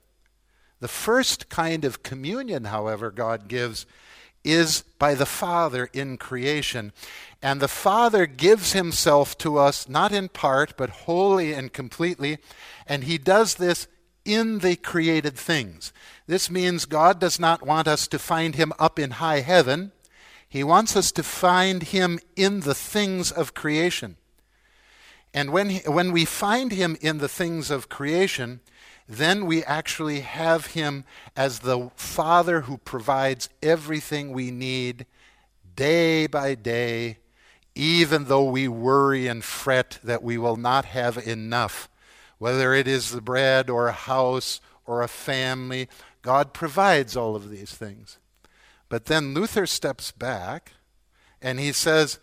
[0.80, 3.86] The first kind of communion, however, God gives
[4.44, 6.92] is by the Father in creation.
[7.42, 12.38] And the Father gives himself to us, not in part, but wholly and completely.
[12.88, 13.88] And he does this
[14.26, 15.92] in the created things.
[16.28, 19.92] This means God does not want us to find him up in high heaven.
[20.48, 24.18] He wants us to find him in the things of creation.
[25.34, 28.60] And when, he, when we find him in the things of creation,
[29.08, 31.04] then we actually have him
[31.36, 35.06] as the Father who provides everything we need
[35.76, 37.18] day by day
[37.76, 41.90] even though we worry and fret that we will not have enough,
[42.38, 45.88] whether it is the bread or a house or a family,
[46.22, 48.18] God provides all of these things.
[48.90, 50.74] But then Luther steps back
[51.42, 52.20] and he says,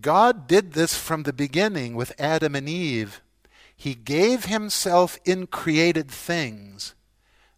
[0.00, 3.20] God did this from the beginning with Adam and Eve.
[3.76, 6.94] He gave himself in created things,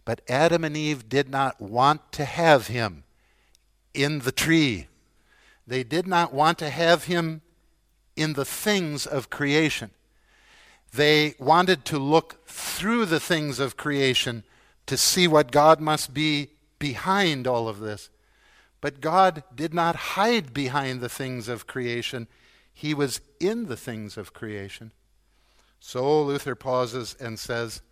[0.05, 3.05] but Adam and Eve did not want to have him
[3.93, 4.89] in the tree.
[5.67, 7.43] They did not want to have him
[8.15, 9.91] in the things of creation.
[10.93, 14.45] They wanted to look through the things of creation
[14.87, 18.09] to see what God must be behind all of this.
[18.81, 22.29] But God did not hide behind the things of creation,
[22.73, 24.93] He was in the things of creation.
[25.81, 27.83] So Luther pauses and says,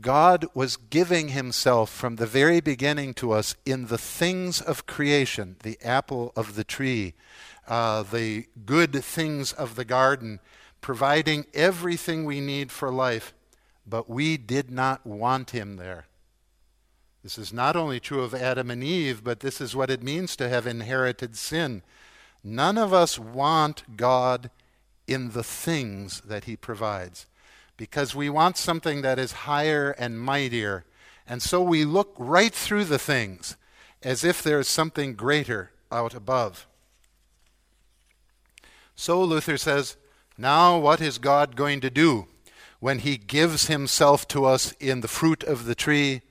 [0.00, 5.56] God was giving himself from the very beginning to us in the things of creation,
[5.62, 7.14] the apple of the tree,
[7.68, 10.40] uh, the good things of the garden,
[10.80, 13.32] providing everything we need for life,
[13.86, 16.06] but we did not want him there.
[17.22, 20.36] This is not only true of Adam and Eve, but this is what it means
[20.36, 21.82] to have inherited sin.
[22.42, 24.50] None of us want God
[25.06, 27.26] in the things that he provides
[27.76, 30.84] because we want something that is higher and mightier.
[31.26, 33.56] And so we look right through the things
[34.02, 36.66] as if there is something greater out above.
[38.94, 39.96] So Luther says,
[40.38, 42.26] now what is God going to do
[42.80, 46.22] when he gives himself to us in the fruit of the tree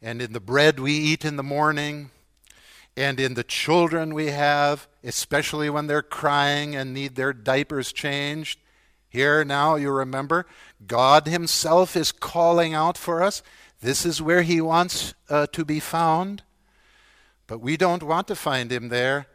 [0.00, 2.10] and in the bread we eat in the morning
[2.96, 8.58] and in the children we have, especially when they're crying and need their diapers changed?
[9.08, 10.46] Here now, you remember,
[10.86, 13.42] God Himself is calling out for us.
[13.80, 16.42] This is where He wants uh, to be found.
[17.46, 19.26] But we don't want to find Him there.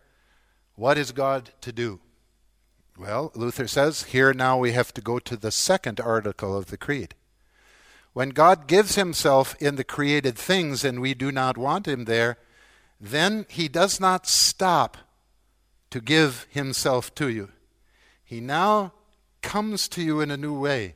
[0.76, 2.00] What is God to do?
[2.98, 6.78] Well, Luther says here now we have to go to the second article of the
[6.78, 7.14] Creed.
[8.14, 12.38] When God gives Himself in the created things and we do not want Him there,
[13.00, 14.98] then He does not stop
[15.90, 17.50] to give Himself to you.
[18.24, 18.94] He now
[19.42, 20.96] comes to you in a new way.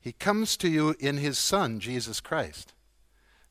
[0.00, 2.74] He comes to you in His Son, Jesus Christ.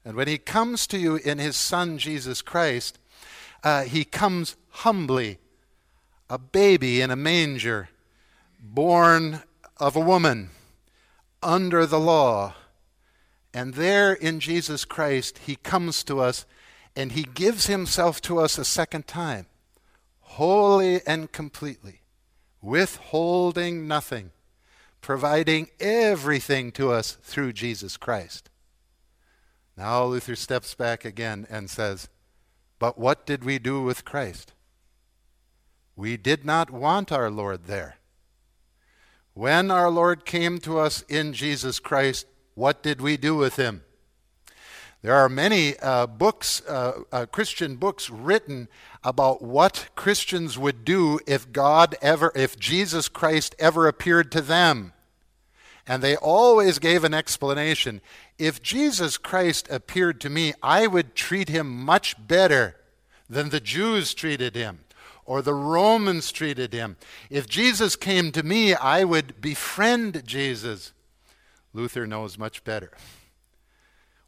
[0.03, 2.99] And when He comes to you in His Son, Jesus Christ,
[3.63, 5.39] uh, He comes humbly,
[6.29, 7.89] a baby in a manger,
[8.61, 9.43] born
[9.77, 10.49] of a woman,
[11.41, 12.55] under the law.
[13.53, 16.45] And there in Jesus Christ, he comes to us
[16.95, 19.47] and he gives himself to us a second time,
[20.21, 22.01] wholly and completely,
[22.61, 24.31] withholding nothing,
[25.01, 28.49] providing everything to us through Jesus Christ.
[29.77, 32.07] Now Luther steps back again and says,
[32.79, 34.53] But what did we do with Christ?
[35.95, 37.97] We did not want our Lord there.
[39.33, 43.84] When our Lord came to us in Jesus Christ, what did we do with him?
[45.05, 48.67] There are many uh, books, uh, uh, Christian books, written
[49.03, 54.93] about what Christians would do if God ever, if Jesus Christ ever appeared to them.
[55.85, 58.01] And they always gave an explanation.
[58.39, 62.75] If Jesus Christ appeared to me, I would treat him much better
[63.29, 64.85] than the Jews treated him
[65.23, 66.97] or the Romans treated him.
[67.29, 70.93] If Jesus came to me, I would befriend Jesus.
[71.75, 72.89] Luther knows much better.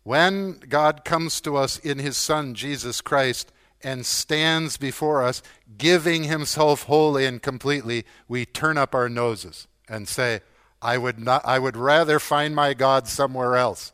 [0.08, 3.51] When God comes to us in his Son, Jesus Christ,
[3.84, 5.43] and stands before us,
[5.78, 10.39] giving himself wholly and completely, we turn up our noses and say,
[10.82, 13.91] I would, not, I would rather find my God somewhere else.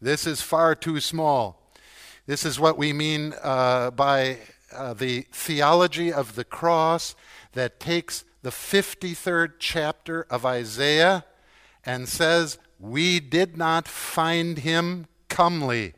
[0.00, 1.70] This is far too small.
[2.24, 4.38] This is what we mean uh, by
[4.72, 7.14] uh, the theology of the cross
[7.52, 11.26] that takes the 53rd chapter of Isaiah
[11.84, 15.92] and says, We did not find him comely.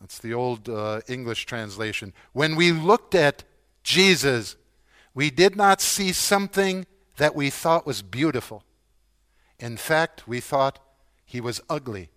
[0.00, 2.14] That's the old uh, English translation.
[2.32, 3.44] When we looked at
[3.82, 4.56] Jesus,
[5.14, 6.86] we did not see something
[7.18, 8.62] that we thought was beautiful.
[9.58, 10.78] In fact, we thought
[11.24, 12.10] he was ugly,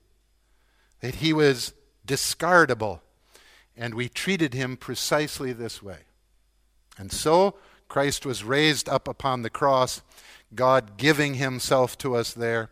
[1.01, 1.73] that he was
[2.05, 2.99] discardable,
[3.75, 5.99] and we treated him precisely this way.
[6.97, 7.55] And so,
[7.87, 10.01] Christ was raised up upon the cross,
[10.53, 12.69] God giving himself to us there.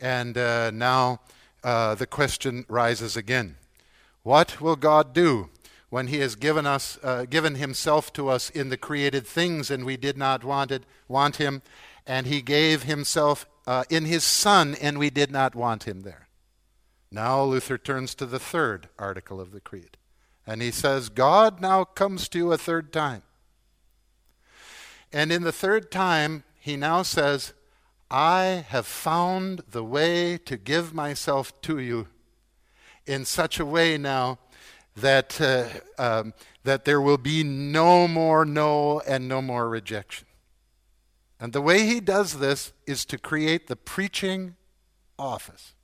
[0.00, 1.20] And uh, now
[1.62, 3.56] uh, the question rises again
[4.22, 5.50] What will God do
[5.90, 9.84] when he has given, us, uh, given himself to us in the created things and
[9.84, 11.62] we did not wanted, want him,
[12.06, 16.28] and he gave himself uh, in his Son and we did not want him there?
[17.10, 19.96] Now Luther turns to the third article of the Creed.
[20.46, 23.22] And he says, God now comes to you a third time.
[25.12, 27.52] And in the third time, he now says,
[28.10, 32.08] I have found the way to give myself to you
[33.06, 34.38] in such a way now
[34.96, 36.34] that, uh, um,
[36.64, 40.26] that there will be no more no and no more rejection.
[41.38, 44.56] And the way he does this is to create the preaching
[45.18, 45.74] office.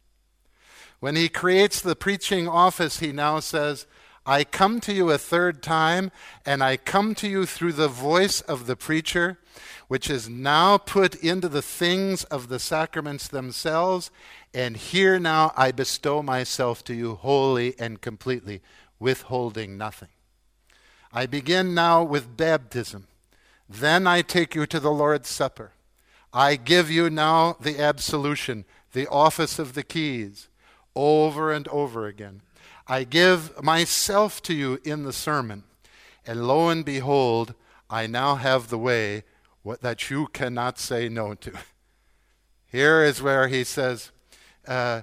[0.98, 3.86] When he creates the preaching office, he now says,
[4.28, 6.10] I come to you a third time,
[6.44, 9.38] and I come to you through the voice of the preacher,
[9.86, 14.10] which is now put into the things of the sacraments themselves.
[14.52, 18.62] And here now I bestow myself to you wholly and completely,
[18.98, 20.08] withholding nothing.
[21.12, 23.06] I begin now with baptism.
[23.68, 25.70] Then I take you to the Lord's Supper.
[26.32, 30.48] I give you now the absolution, the office of the keys,
[30.96, 32.42] over and over again.
[32.88, 35.64] I give myself to you in the sermon,
[36.26, 37.54] and lo and behold,
[37.90, 39.24] I now have the way
[39.80, 41.52] that you cannot say no to.
[42.66, 44.10] Here is where he says,
[44.66, 45.02] uh,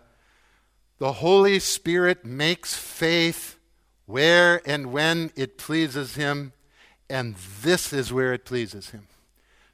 [0.99, 3.57] The Holy Spirit makes faith
[4.05, 6.53] where and when it pleases him,
[7.09, 9.07] and this is where it pleases him.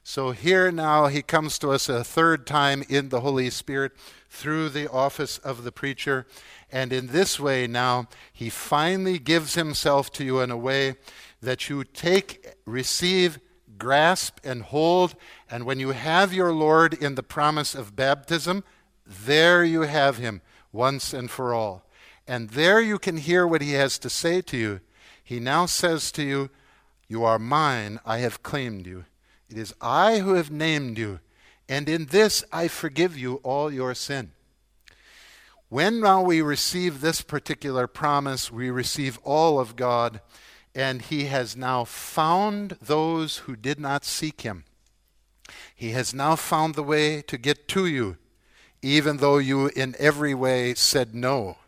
[0.02, 3.92] So here now he comes to us a third time in the Holy Spirit
[4.28, 6.26] through the office of the preacher.
[6.72, 10.96] And in this way now, he finally gives himself to you in a way
[11.42, 13.40] that you take, receive,
[13.78, 15.14] grasp, and hold.
[15.50, 18.62] And when you have your Lord in the promise of baptism,
[19.04, 20.42] there you have him
[20.72, 21.84] once and for all.
[22.28, 24.80] And there you can hear what he has to say to you.
[25.24, 26.50] He now says to you,
[27.08, 29.04] You are mine, I have claimed you.
[29.48, 31.18] It is I who have named you,
[31.68, 34.30] and in this I forgive you all your sin.
[35.70, 40.20] When now we receive this particular promise, we receive all of God,
[40.74, 44.64] and He has now found those who did not seek Him.
[45.72, 48.16] He has now found the way to get to you,
[48.82, 51.58] even though you in every way said no.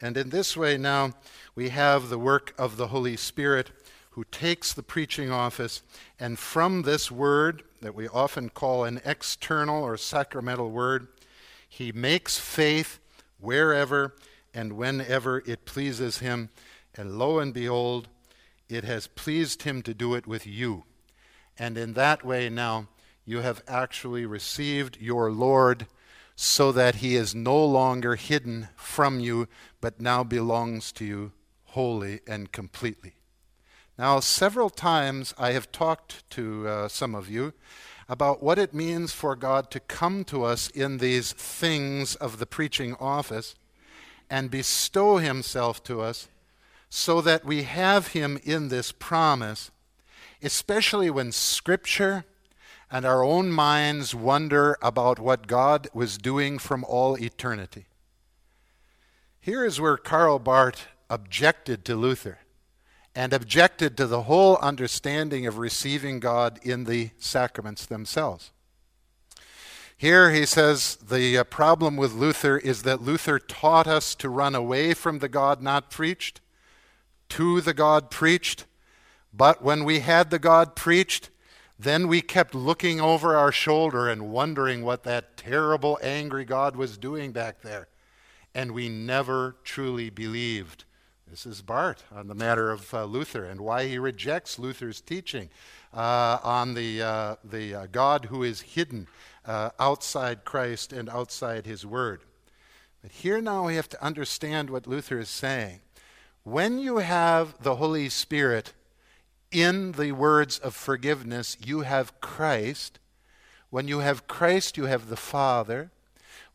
[0.00, 1.12] And in this way now,
[1.54, 3.70] we have the work of the Holy Spirit
[4.12, 5.82] who takes the preaching office,
[6.18, 11.08] and from this word, that we often call an external or sacramental word,
[11.68, 12.98] he makes faith
[13.40, 14.14] wherever
[14.54, 16.50] and whenever it pleases him.
[16.94, 18.08] And lo and behold,
[18.68, 20.84] it has pleased him to do it with you.
[21.58, 22.88] And in that way now,
[23.24, 25.86] you have actually received your Lord
[26.34, 29.46] so that he is no longer hidden from you,
[29.80, 31.32] but now belongs to you
[31.64, 33.14] wholly and completely.
[33.98, 37.52] Now, several times I have talked to uh, some of you
[38.10, 42.44] about what it means for God to come to us in these things of the
[42.44, 43.54] preaching office
[44.28, 46.26] and bestow himself to us
[46.88, 49.70] so that we have him in this promise,
[50.42, 52.24] especially when Scripture
[52.90, 57.86] and our own minds wonder about what God was doing from all eternity.
[59.40, 62.40] Here is where Karl Barth objected to Luther
[63.14, 68.52] and objected to the whole understanding of receiving God in the sacraments themselves.
[69.96, 74.54] Here he says the uh, problem with Luther is that Luther taught us to run
[74.54, 76.40] away from the God not preached
[77.30, 78.66] to the God preached,
[79.32, 81.30] but when we had the God preached,
[81.78, 86.98] then we kept looking over our shoulder and wondering what that terrible, angry God was
[86.98, 87.88] doing back there.
[88.54, 90.84] And we never truly believed.
[91.30, 95.48] This is Barth on the matter of uh, Luther and why he rejects Luther's teaching
[95.94, 99.06] uh, on the, uh, the uh, God who is hidden
[99.44, 102.22] uh, outside Christ and outside his word.
[103.00, 105.82] But here now we have to understand what Luther is saying.
[106.42, 108.72] When you have the Holy Spirit,
[109.52, 112.98] in the words of forgiveness, you have Christ.
[113.70, 115.92] When you have Christ, you have the Father.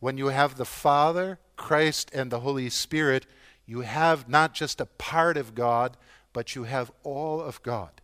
[0.01, 3.26] When you have the Father, Christ, and the Holy Spirit,
[3.66, 5.97] you have not just a part of God,
[6.34, 8.01] but you have all of God.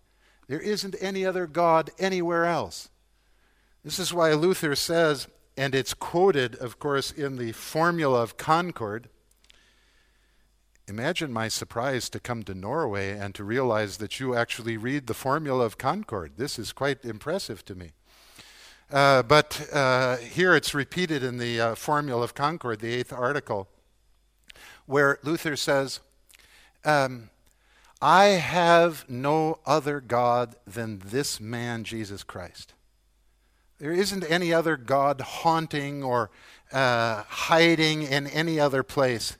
[0.47, 2.89] There isn't any other God anywhere else.
[3.83, 9.09] This is why Luther says, and it's quoted, of course, in the Formula of Concord
[10.91, 15.13] Imagine my surprise to come to Norway and to realize that you actually read the
[15.13, 16.33] Formula of Concord.
[16.35, 17.91] This is quite impressive to me.
[18.91, 23.69] Uh, but uh, here it's repeated in the uh, Formula of Concord, the eighth article,
[24.91, 26.01] where Luther says,
[26.83, 27.29] um,
[28.01, 32.73] I have no other God than this man, Jesus Christ.
[33.79, 36.29] There isn't any other God haunting or
[36.73, 39.37] uh, hiding in any other place.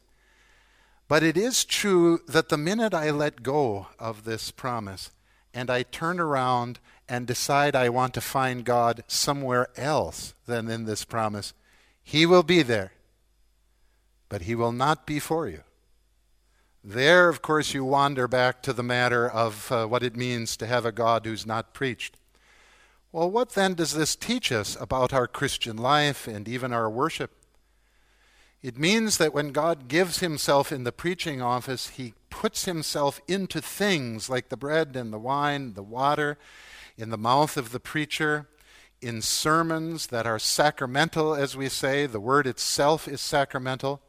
[1.10, 5.12] But it is true that the minute I let go of this promise
[5.54, 6.80] and I turn around
[7.10, 11.54] and decide I want to find God somewhere else than in this promise,
[12.02, 12.94] He will be there.
[14.32, 15.64] But He will not be for you.
[16.82, 20.66] There, of course, you wander back to the matter of uh, what it means to
[20.66, 22.16] have a God who's not preached.
[23.12, 27.32] Well, what then does this teach us about our Christian life and even our worship?
[28.64, 33.60] It means that when God gives himself in the preaching office, he puts himself into
[33.60, 36.38] things like the bread and the wine, the water,
[36.98, 38.48] in the mouth of the preacher,
[39.02, 42.06] in sermons that are sacramental, as we say.
[42.06, 44.02] The word itself is sacramental.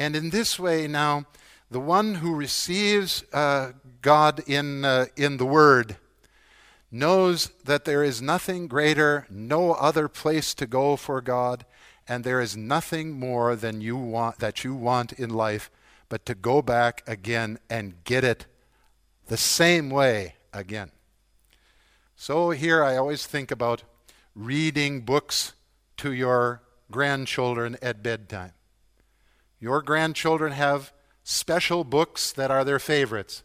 [0.00, 1.26] And in this way, now,
[1.70, 5.98] the one who receives uh, God in, uh, in the word
[6.90, 11.66] knows that there is nothing greater, no other place to go for God
[12.08, 15.70] and there is nothing more than you want that you want in life
[16.08, 18.46] but to go back again and get it
[19.28, 20.92] the same way again.
[22.16, 23.82] So here I always think about
[24.34, 25.52] reading books
[25.98, 28.54] to your grandchildren at bedtime.
[29.60, 30.92] Your grandchildren have
[31.22, 33.42] special books that are their favorites.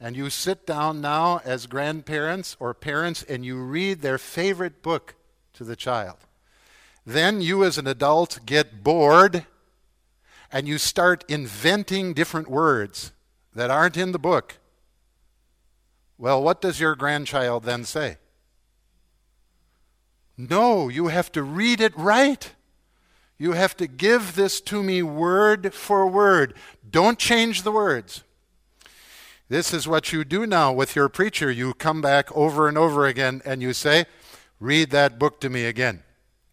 [0.00, 5.14] And you sit down now as grandparents or parents and you read their favorite book
[5.52, 6.16] to the child.
[7.04, 9.44] Then you, as an adult, get bored
[10.50, 13.12] and you start inventing different words
[13.54, 14.56] that aren't in the book.
[16.18, 18.16] Well, what does your grandchild then say?
[20.36, 22.52] No, you have to read it right.
[23.40, 26.52] You have to give this to me word for word.
[26.90, 28.22] Don't change the words.
[29.48, 31.50] This is what you do now with your preacher.
[31.50, 34.04] You come back over and over again and you say,
[34.60, 36.02] Read that book to me again.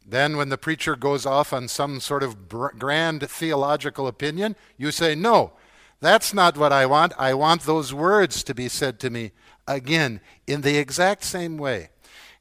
[0.06, 5.14] Then, when the preacher goes off on some sort of grand theological opinion, you say,
[5.14, 5.52] No,
[6.00, 7.12] that's not what I want.
[7.20, 9.32] I want those words to be said to me
[9.68, 11.90] again in the exact same way.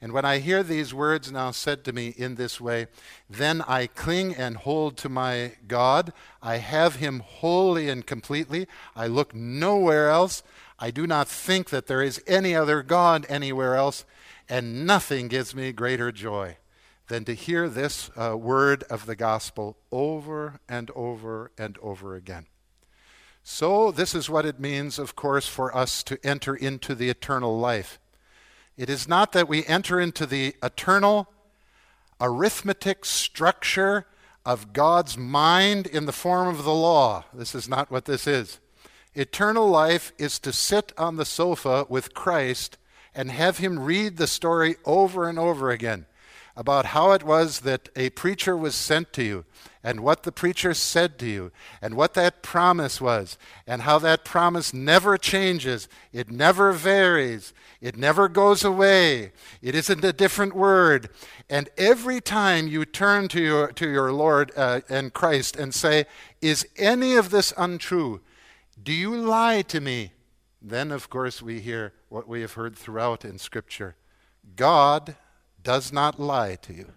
[0.01, 2.87] And when I hear these words now said to me in this way,
[3.31, 6.13] then I cling and hold to my God.
[6.43, 8.67] I have him wholly and completely.
[8.95, 10.43] I look nowhere else.
[10.79, 14.05] I do not think that there is any other God anywhere else,
[14.49, 16.59] and nothing gives me greater joy
[17.09, 22.47] than to hear this uh, word of the gospel over and over and over again.
[23.43, 27.59] So, this is what it means, of course, for us to enter into the eternal
[27.59, 28.01] life.
[28.77, 31.33] It is not that we enter into the eternal
[32.21, 34.07] arithmetic structure
[34.45, 37.25] of God's mind in the form of the law.
[37.33, 38.61] This is not what this is.
[39.15, 42.77] Eternal life is to sit on the sofa with Christ
[43.15, 46.05] and have him read the story over and over again
[46.55, 49.45] about how it was that a preacher was sent to you
[49.87, 54.25] and what the preacher said to you and what that promise was and how that
[54.25, 55.89] promise never changes.
[56.13, 57.55] It never varies.
[57.81, 59.31] It never goes away.
[59.63, 61.09] It isn't a different word.
[61.49, 66.07] And every time you turn to your, to your Lord uh, and Christ and say,
[66.43, 68.23] Is any of this untrue?
[68.83, 70.11] Do you lie to me?
[70.61, 73.95] Then, of course, we hear what we have heard throughout in Scripture
[74.57, 75.15] God
[75.63, 76.95] does not lie to you.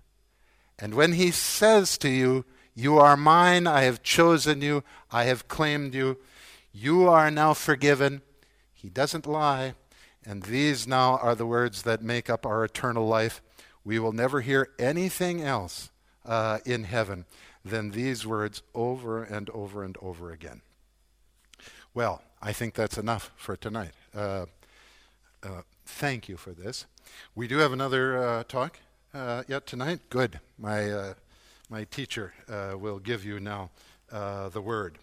[0.80, 2.46] And when he says to you,
[2.80, 6.18] You are mine, I have chosen you, I have claimed you,
[6.72, 8.22] you are now forgiven,
[8.74, 9.74] he doesn't lie.
[10.26, 13.42] And these now are the words that make up our eternal life.
[13.84, 15.92] We will never hear anything else
[16.26, 17.26] uh, in heaven
[17.66, 20.62] than these words over and over and over again.
[21.94, 23.92] Well, I think that's enough for tonight.
[24.16, 24.46] Uh,
[25.44, 26.86] uh, thank you for this.
[27.36, 28.80] We do have another uh, talk
[29.14, 30.00] uh, yet tonight.
[30.10, 30.40] Good.
[30.58, 31.14] My, uh,
[31.70, 33.70] my teacher uh, will give you now
[34.12, 34.98] uh, the word.